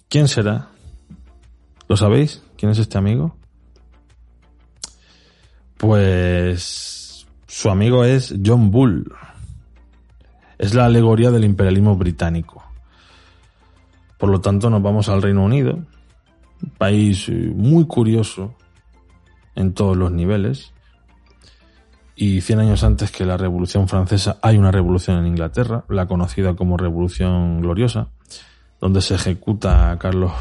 [0.09, 0.69] ¿Quién será?
[1.89, 2.43] ¿Lo sabéis?
[2.57, 3.37] ¿Quién es este amigo?
[5.77, 9.13] Pues su amigo es John Bull.
[10.59, 12.65] Es la alegoría del imperialismo británico.
[14.19, 15.85] Por lo tanto, nos vamos al Reino Unido,
[16.79, 18.55] país muy curioso
[19.55, 20.73] en todos los niveles,
[22.17, 26.57] y 100 años antes que la Revolución Francesa hay una revolución en Inglaterra, la conocida
[26.57, 28.09] como Revolución Gloriosa,
[28.81, 30.33] donde se ejecuta a Carlos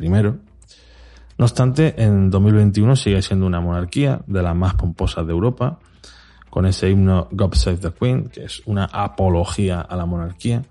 [0.00, 0.10] I.
[0.10, 5.78] No obstante, en 2021 sigue siendo una monarquía de las más pomposas de Europa,
[6.50, 10.62] con ese himno God Save the Queen, que es una apología a la monarquía.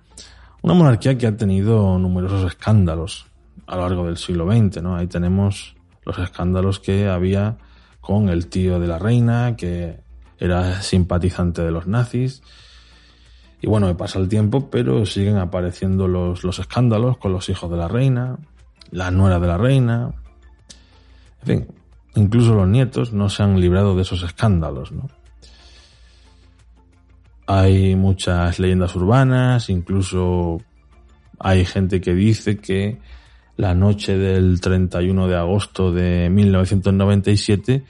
[0.62, 3.28] Una monarquía que ha tenido numerosos escándalos
[3.68, 4.96] a lo largo del siglo XX, ¿no?
[4.96, 7.58] Ahí tenemos los escándalos que había
[8.00, 10.05] con el tío de la reina, que
[10.40, 12.42] era simpatizante de los nazis.
[13.62, 17.70] Y bueno, me pasa el tiempo, pero siguen apareciendo los, los escándalos con los hijos
[17.72, 18.38] de la reina,
[18.92, 20.14] la nuera de la reina.
[21.42, 21.68] En fin,
[22.16, 25.10] incluso los nietos no se han librado de esos escándalos, ¿no?
[27.48, 30.62] Hay muchas leyendas urbanas, incluso
[31.40, 33.00] hay gente que dice que
[33.58, 37.84] la noche del 31 de agosto de 1997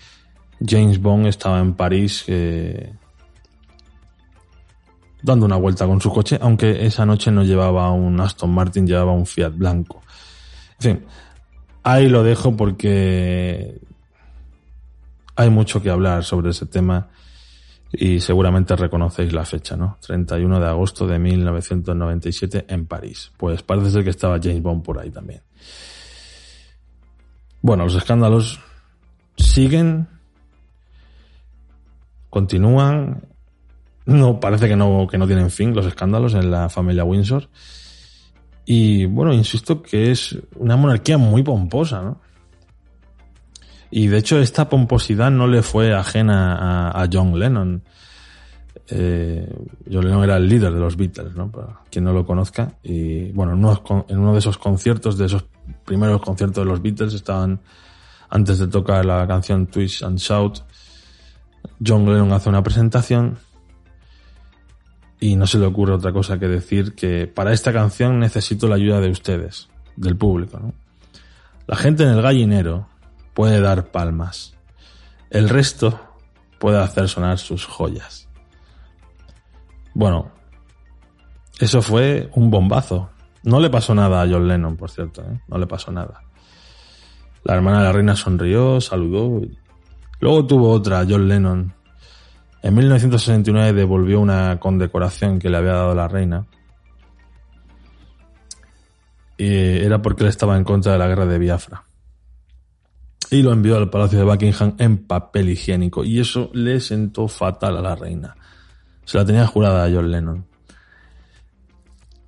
[0.68, 2.94] James Bond estaba en París eh,
[5.22, 9.12] dando una vuelta con su coche, aunque esa noche no llevaba un Aston Martin, llevaba
[9.12, 10.02] un Fiat blanco.
[10.80, 11.06] En fin,
[11.84, 13.80] ahí lo dejo porque
[15.36, 17.10] hay mucho que hablar sobre ese tema
[17.92, 19.98] y seguramente reconocéis la fecha, ¿no?
[20.06, 23.32] 31 de agosto de 1997 en París.
[23.38, 25.42] Pues parece ser que estaba James Bond por ahí también.
[27.62, 28.60] Bueno, los escándalos
[29.38, 30.08] siguen,
[32.36, 33.24] continúan,
[34.06, 37.48] no parece que no, que no tienen fin los escándalos en la familia Windsor.
[38.66, 42.20] Y bueno, insisto que es una monarquía muy pomposa, ¿no?
[43.90, 47.82] Y de hecho esta pomposidad no le fue ajena a, John Lennon.
[48.90, 49.50] Eh,
[49.90, 51.50] John Lennon era el líder de los Beatles, ¿no?
[51.50, 52.74] Para quien no lo conozca.
[52.84, 55.46] Y bueno, en en uno de esos conciertos, de esos
[55.86, 57.62] primeros conciertos de los Beatles, estaban
[58.30, 60.75] antes de tocar la canción Twist and Shout.
[61.86, 63.38] John Lennon hace una presentación
[65.20, 68.76] y no se le ocurre otra cosa que decir que para esta canción necesito la
[68.76, 70.60] ayuda de ustedes, del público.
[70.60, 70.74] ¿no?
[71.68, 72.88] La gente en el gallinero
[73.34, 74.54] puede dar palmas.
[75.30, 76.00] El resto
[76.60, 78.28] puede hacer sonar sus joyas.
[79.94, 80.32] Bueno,
[81.60, 83.10] eso fue un bombazo.
[83.44, 85.42] No le pasó nada a John Lennon, por cierto, ¿eh?
[85.48, 86.22] no le pasó nada.
[87.44, 89.42] La hermana de la reina sonrió, saludó.
[90.26, 91.72] Luego tuvo otra, John Lennon.
[92.64, 96.48] En 1969 devolvió una condecoración que le había dado la reina.
[99.38, 101.84] Y era porque él estaba en contra de la guerra de Biafra
[103.30, 107.78] y lo envió al Palacio de Buckingham en papel higiénico y eso le sentó fatal
[107.78, 108.36] a la reina.
[109.04, 110.48] Se la tenía jurada a John Lennon.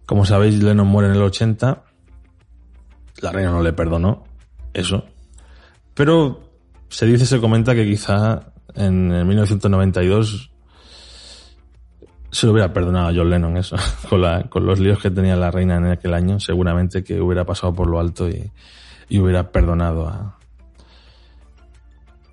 [0.06, 1.84] Como sabéis, Lennon muere en el 80.
[3.22, 4.24] La reina no le perdonó
[4.76, 5.04] eso.
[5.96, 6.47] Pero
[6.90, 10.52] se dice, se comenta que quizá en 1992
[12.32, 13.76] se lo hubiera perdonado a John Lennon eso.
[14.10, 17.88] con, los líos que tenía la reina en aquel año, seguramente que hubiera pasado por
[17.88, 18.52] lo alto y,
[19.10, 20.38] y hubiera perdonado a,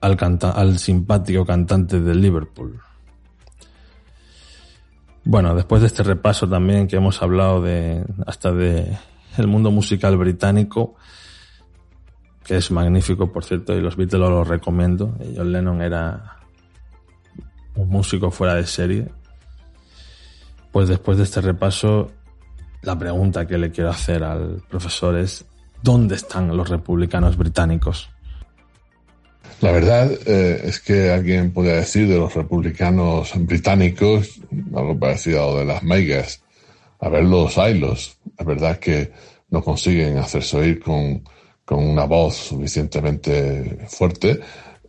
[0.01, 0.19] al,
[0.55, 2.81] al simpático cantante de Liverpool.
[5.25, 8.99] Bueno, después de este repaso también que hemos hablado de hasta de
[9.39, 10.97] el mundo musical británico,
[12.45, 15.17] que es magnífico, por cierto, y los Beatles lo recomiendo.
[15.35, 16.37] John Lennon era
[17.75, 19.09] un músico fuera de serie.
[20.71, 22.13] Pues después de este repaso,
[22.83, 25.45] la pregunta que le quiero hacer al profesor es,
[25.83, 28.11] ¿dónde están los republicanos británicos?
[29.61, 34.41] La verdad eh, es que alguien podría decir de los republicanos británicos
[34.75, 36.43] algo parecido a lo de las meigas.
[37.01, 38.19] A ver los hilos.
[38.39, 39.13] La verdad que
[39.51, 41.23] no consiguen hacerse oír con,
[41.71, 44.41] una voz suficientemente fuerte,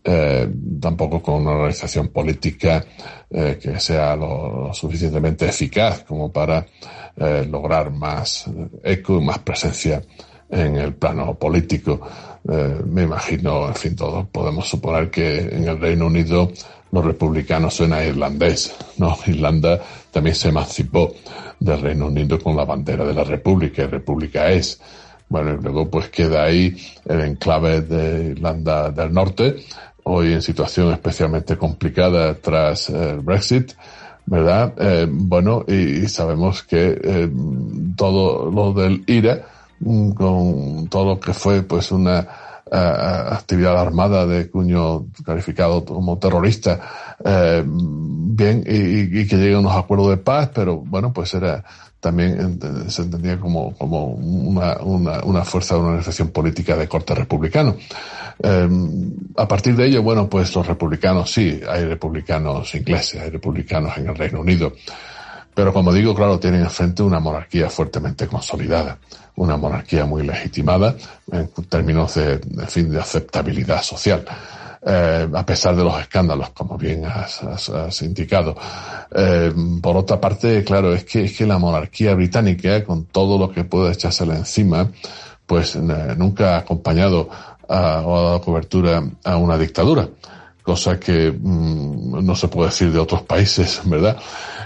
[0.03, 0.47] eh,
[0.79, 2.85] tampoco con una organización política
[3.29, 6.65] eh, que sea lo, suficientemente eficaz como para
[7.17, 8.43] lograr más
[8.83, 10.01] eco y más presencia
[10.49, 11.99] en el plano político.
[12.47, 16.51] Eh, me imagino, en fin, todos podemos suponer que en el Reino Unido
[16.91, 19.17] los republicanos suena irlandés, ¿no?
[19.27, 21.13] Irlanda también se emancipó
[21.59, 24.79] del Reino Unido con la bandera de la República, y República es.
[25.29, 29.57] Bueno, y luego pues queda ahí el enclave de Irlanda del Norte,
[30.03, 33.73] hoy en situación especialmente complicada tras el Brexit,
[34.25, 34.73] ¿verdad?
[34.77, 37.29] Eh, bueno, y, sabemos que eh,
[37.95, 39.45] todo lo del IRA,
[39.79, 42.23] Mm, con todo lo que fue pues una eh,
[42.71, 46.79] actividad armada de cuño calificado como terrorista,
[47.23, 51.63] eh, bien, y, que lleguen a unos acuerdos de paz, pero bueno, pues era
[52.05, 57.77] también se entendía como, como una, una, fuerza de una organización política de corte republicano.
[58.43, 58.69] Eh,
[59.37, 64.07] a partir de ello, bueno, pues los republicanos sí, hay republicanos ingleses, hay republicanos en
[64.07, 64.73] el Reino Unido,
[65.55, 68.99] pero como digo, claro, tienen enfrente una monarquía fuertemente consolidada
[69.37, 70.95] una monarquía muy legitimada
[71.29, 74.23] en términos de, fin, de aceptabilidad social.
[74.87, 78.55] Eh, a pesar de los escándalos, como bien has, indicado.
[79.15, 79.51] Eh,
[79.81, 83.63] por otra parte, claro, es que, es que la monarquía británica, con todo lo que
[83.63, 84.91] puede echársela encima,
[85.47, 85.79] pues eh,
[86.17, 87.27] nunca ha acompañado
[87.67, 90.07] a, o ha dado cobertura a una dictadura,
[90.61, 94.17] cosa que mm, no se puede decir de otros países, ¿verdad?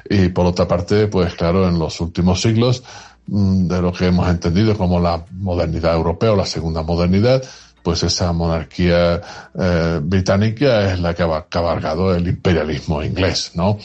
[0.10, 2.84] Y por otra parte, pues claro, en los últimos siglos,
[3.32, 7.44] Mm, de lo que hemos entendido como la modernidad europea o la segunda modernidad,
[7.84, 9.22] pues esa monarquía
[9.58, 13.78] eh, británica es la que ha cabalgado el imperialismo inglés, ¿no?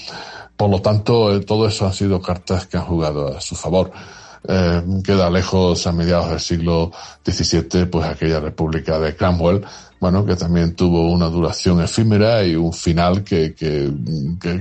[0.56, 3.90] Por lo tanto, eh, todo eso han sido cartas que han jugado a su favor.
[4.46, 6.92] Eh, queda lejos a mediados del siglo
[7.24, 9.64] XVII, pues aquella república de Cromwell,
[10.04, 13.90] bueno, que también tuvo una duración efímera y un final que, que,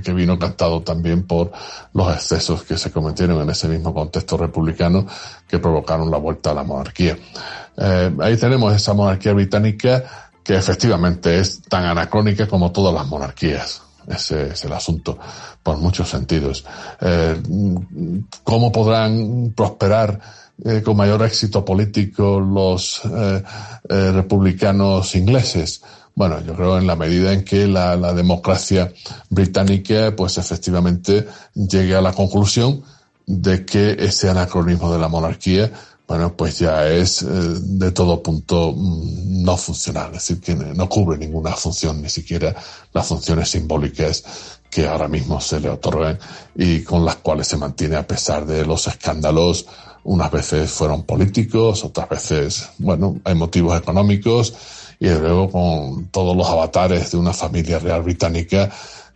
[0.02, 1.52] que, vino cantado también por
[1.92, 5.06] los excesos que se cometieron en ese mismo contexto republicano
[5.46, 7.18] que provocaron la vuelta a la monarquía.
[7.76, 13.82] Eh, ahí tenemos esa monarquía británica que efectivamente es tan anacrónica como todas las monarquías.
[14.06, 15.18] Ese es el asunto,
[15.62, 16.64] por muchos sentidos.
[17.00, 17.40] Eh,
[18.42, 20.20] ¿Cómo podrán prosperar
[20.62, 23.00] eh, con mayor éxito político los
[23.88, 25.80] republicanos ingleses?
[26.16, 28.92] Bueno, yo creo en la medida en que la, democracia
[29.30, 32.82] británica, pues efectivamente llegue a la conclusión
[33.26, 35.72] de que ese anacronismo de la monarquía,
[36.06, 41.18] bueno, pues ya es de todo punto mm, no funcional, es decir, que no cubre
[41.18, 42.54] ninguna función, ni siquiera
[42.92, 44.24] las funciones simbólicas
[44.70, 46.18] que ahora mismo se le otorgan
[46.54, 49.66] y con las cuales se mantiene a pesar de los escándalos.
[50.02, 54.52] Unas veces fueron políticos, otras veces, bueno, hay motivos económicos
[54.98, 58.70] y luego con todos los avatares de una familia real británica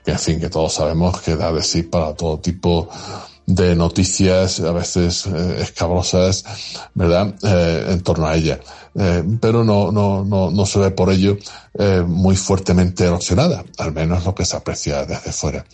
[0.04, 2.88] que, en fin, que todos sabemos que da de sí para todo tipo
[3.48, 6.44] noticias, a veces eh, escabrosas,
[6.94, 8.60] ¿verdad?, eh, en torno a ella.
[8.94, 11.36] Eh, pero no, no, no, no se ve por ello
[12.06, 15.64] muy fuertemente erosionada, al menos lo que se aprecia desde fuera.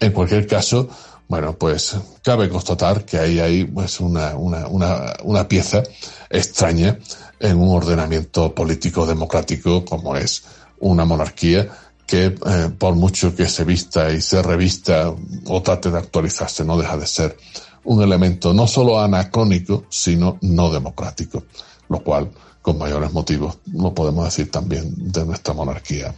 [0.00, 0.88] En cualquier caso,
[1.28, 5.84] bueno, pues cabe constatar que ahí hay pues una, una, una, una pieza
[6.28, 6.98] extraña
[7.38, 10.42] en un ordenamiento político democrático como es
[10.80, 11.68] una monarquía
[12.12, 15.10] que eh, por mucho que se vista y se revista
[15.46, 17.38] o trate de actualizarse no deja de ser
[17.84, 21.44] un elemento no solo anacrónico sino no democrático,
[21.88, 22.30] lo cual
[22.60, 26.14] con mayores motivos lo podemos decir también de nuestra monarquía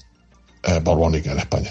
[0.65, 1.71] eh, borbónica en España.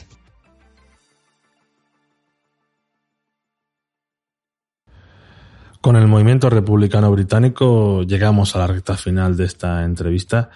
[5.81, 10.49] Con el movimiento republicano británico llegamos a la recta final de esta entrevista.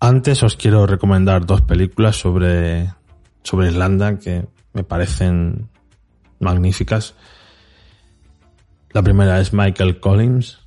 [0.00, 2.92] Antes os quiero recomendar dos películas sobre,
[3.42, 5.68] sobre Irlanda que me parecen
[6.40, 7.14] magníficas.
[8.90, 10.60] La primera es Michael Collins,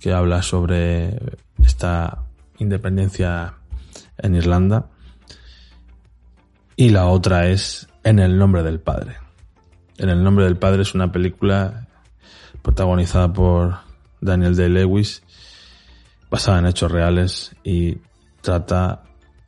[0.00, 1.18] que habla sobre
[1.62, 2.24] esta
[2.58, 3.54] independencia
[4.18, 4.90] en Irlanda.
[6.76, 9.16] Y la otra es En el nombre del Padre.
[9.96, 11.88] En el nombre del Padre es una película
[12.60, 13.76] protagonizada por
[14.20, 15.22] Daniel Day-Lewis,
[16.30, 17.98] basada en hechos reales y
[18.44, 19.02] trata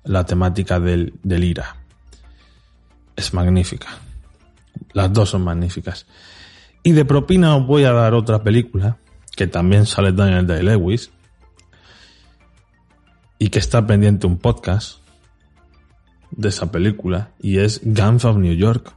[0.05, 1.77] la temática del, del ira.
[3.15, 3.89] Es magnífica.
[4.93, 6.07] Las dos son magníficas.
[6.83, 8.97] Y de propina os voy a dar otra película
[9.37, 11.11] que también sale Daniel Day-Lewis
[13.39, 14.99] y que está pendiente un podcast
[16.31, 18.95] de esa película y es Guns of New York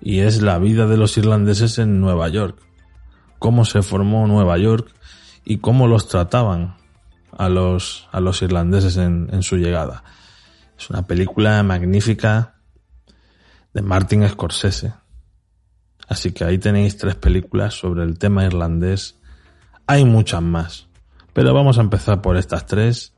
[0.00, 2.58] y es la vida de los irlandeses en Nueva York
[3.38, 4.94] cómo se formó Nueva York
[5.44, 6.76] y cómo los trataban
[7.38, 10.04] a los, a los irlandeses en, en su llegada.
[10.78, 12.56] Es una película magnífica
[13.72, 14.94] de Martin Scorsese.
[16.08, 19.18] Así que ahí tenéis tres películas sobre el tema irlandés.
[19.86, 20.88] Hay muchas más,
[21.32, 23.14] pero vamos a empezar por estas tres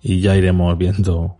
[0.00, 1.38] y ya iremos viendo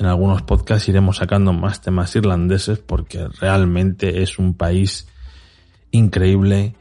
[0.00, 5.06] en algunos podcasts iremos sacando más temas irlandeses porque realmente es un país
[5.90, 6.74] increíble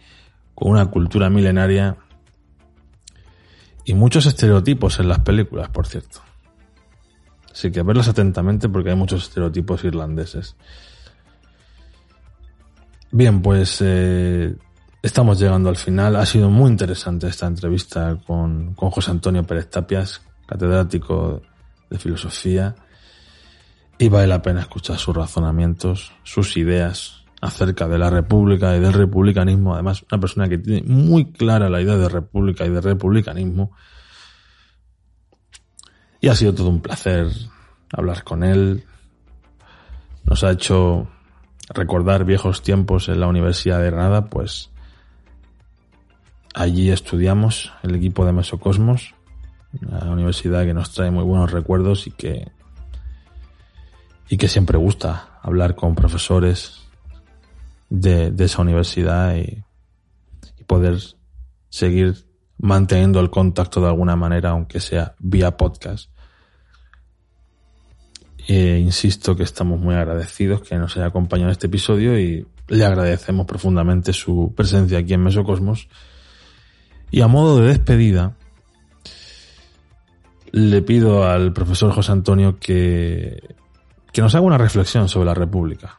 [0.55, 1.97] con una cultura milenaria
[3.89, 6.21] y muchos estereotipos en las películas, por cierto.
[7.51, 10.55] Así que verlas atentamente porque hay muchos estereotipos irlandeses.
[13.09, 14.55] Bien, pues eh,
[15.01, 16.17] estamos llegando al final.
[16.17, 21.41] Ha sido muy interesante esta entrevista con, con José Antonio Pérez Tapias, catedrático
[21.89, 22.75] de filosofía.
[23.97, 28.93] Y vale la pena escuchar sus razonamientos, sus ideas, acerca de la república y del
[28.93, 29.73] republicanismo.
[29.73, 33.71] Además, una persona que tiene muy clara la idea de república y de republicanismo.
[36.21, 37.27] Y ha sido todo un placer
[37.91, 38.83] hablar con él.
[40.25, 41.07] Nos ha hecho
[41.69, 44.71] recordar viejos tiempos en la Universidad de Granada, pues
[46.53, 49.13] allí estudiamos el equipo de Mesocosmos,
[49.81, 52.51] una universidad que nos trae muy buenos recuerdos y que
[54.29, 56.78] y que siempre gusta hablar con profesores
[57.89, 59.63] de, esa universidad y,
[60.65, 60.99] poder
[61.69, 62.27] seguir
[62.59, 66.11] manteniendo el contacto de alguna manera, aunque sea vía podcast.
[68.47, 72.85] E insisto que estamos muy agradecidos que nos haya acompañado en este episodio y le
[72.85, 75.87] agradecemos profundamente su presencia aquí en Mesocosmos.
[77.09, 78.35] Y a modo de despedida,
[80.51, 83.55] le pido al profesor José Antonio que,
[84.11, 85.98] que nos haga una reflexión sobre la República.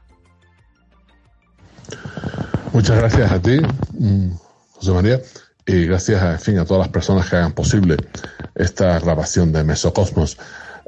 [2.73, 3.59] Muchas gracias a ti,
[3.99, 4.31] mm,
[4.75, 5.21] José María,
[5.67, 7.97] y gracias a, fin, a todas las personas que hagan posible
[8.55, 10.39] esta grabación de Mesocosmos.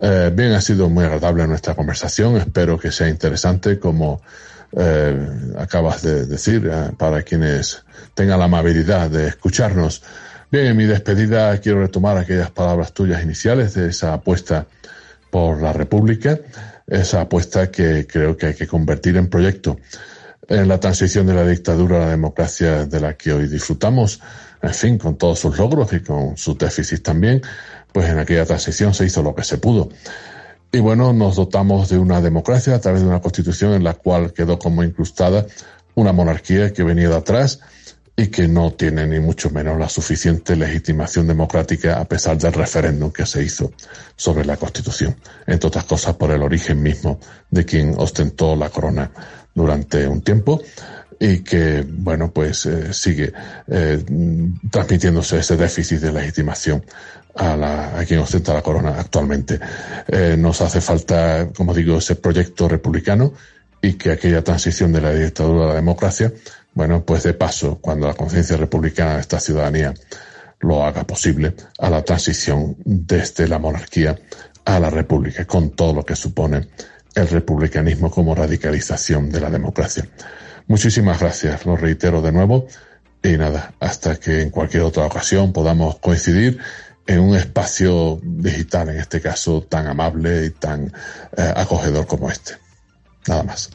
[0.01, 2.37] Eh, bien, ha sido muy agradable nuestra conversación.
[2.37, 4.20] Espero que sea interesante como
[4.77, 7.85] eh, acabas de decir eh, para quienes
[8.15, 10.03] tengan la amabilidad de escucharnos.
[10.51, 14.66] Bien, en mi despedida quiero retomar aquellas palabras tuyas iniciales de esa apuesta
[15.31, 16.39] por la República,
[16.87, 19.79] esa apuesta que creo que hay que convertir en proyecto
[20.48, 24.20] en la transición de la dictadura a la democracia de la que hoy disfrutamos,
[24.60, 27.43] en fin, con todos sus logros y con sus déficits también,
[27.93, 29.89] pues en aquella transición se hizo lo que se pudo.
[30.73, 34.32] Y bueno, nos dotamos de una democracia a través de una constitución en la cual
[34.32, 35.47] quedó como incrustada
[35.94, 37.60] una monarquía que venía de atrás
[38.16, 43.10] y que no tiene ni mucho menos la suficiente legitimación democrática a pesar del referéndum
[43.10, 43.73] que se hizo
[44.16, 45.16] sobre la Constitución,
[45.47, 47.19] entre otras cosas por el origen mismo
[47.51, 49.10] de quien ostentó la corona
[49.55, 50.61] durante un tiempo
[51.19, 53.33] y que, bueno, pues eh, sigue
[53.69, 54.05] eh,
[54.70, 56.85] transmitiéndose ese déficit de legitimación
[57.37, 59.61] a, la, a quien ostenta la corona actualmente.
[60.09, 63.35] Eh, nos hace falta, como digo, ese proyecto republicano
[63.81, 66.33] y que aquella transición de la dictadura a la democracia
[66.74, 69.93] bueno, pues de paso, cuando la conciencia republicana de esta ciudadanía
[70.61, 74.19] lo haga posible, a la transición desde la monarquía
[74.65, 76.69] a la república, con todo lo que supone
[77.14, 80.06] el republicanismo como radicalización de la democracia.
[80.66, 82.66] Muchísimas gracias, lo reitero de nuevo,
[83.22, 86.59] y nada, hasta que en cualquier otra ocasión podamos coincidir
[87.06, 90.93] en un espacio digital, en este caso tan amable y tan
[91.36, 92.55] eh, acogedor como este.
[93.26, 93.70] Nada más.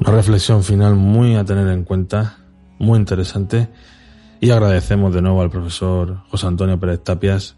[0.00, 2.38] Una reflexión final muy a tener en cuenta,
[2.78, 3.68] muy interesante.
[4.44, 7.56] Y agradecemos de nuevo al profesor José Antonio Pérez Tapias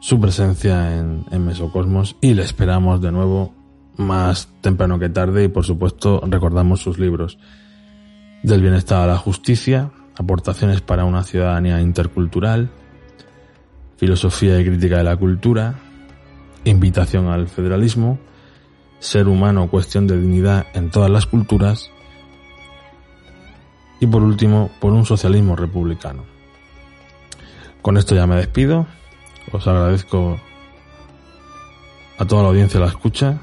[0.00, 3.52] su presencia en, en Mesocosmos y le esperamos de nuevo
[3.96, 7.40] más temprano que tarde y por supuesto recordamos sus libros
[8.44, 12.70] del bienestar a la justicia, aportaciones para una ciudadanía intercultural,
[13.96, 15.74] filosofía y crítica de la cultura,
[16.66, 18.20] invitación al federalismo,
[19.00, 21.90] ser humano, cuestión de dignidad en todas las culturas.
[24.00, 26.24] Y por último, por un socialismo republicano.
[27.82, 28.86] Con esto ya me despido.
[29.52, 30.38] Os agradezco
[32.18, 33.38] a toda la audiencia la escucha.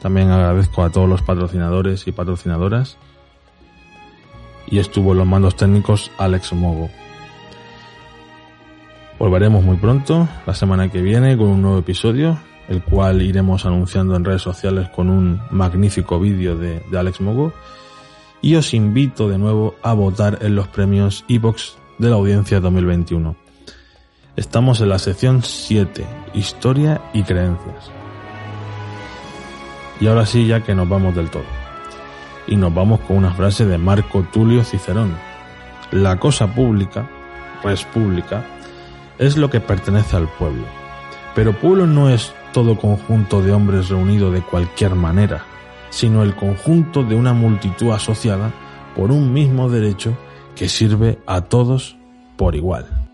[0.00, 2.96] También agradezco a todos los patrocinadores y patrocinadoras.
[4.68, 6.90] Y estuvo en los mandos técnicos Alex Mogo.
[9.18, 12.38] Volveremos muy pronto, la semana que viene, con un nuevo episodio
[12.68, 17.52] el cual iremos anunciando en redes sociales con un magnífico vídeo de, Alex Mogo.
[18.42, 23.34] Y os invito de nuevo a votar en los premios Evox de la audiencia 2021.
[24.36, 26.04] Estamos en la sección 7,
[26.34, 27.90] Historia y Creencias.
[29.98, 31.44] Y ahora sí, ya que nos vamos del todo.
[32.46, 35.16] Y nos vamos con una frase de Marco Tulio Cicerón.
[35.90, 37.08] La cosa pública,
[37.64, 38.44] res pública,
[39.18, 40.66] es lo que pertenece al pueblo.
[41.34, 45.44] Pero pueblo no es todo conjunto de hombres reunido de cualquier manera,
[45.96, 48.52] sino el conjunto de una multitud asociada
[48.94, 50.14] por un mismo derecho
[50.54, 51.96] que sirve a todos
[52.36, 53.05] por igual.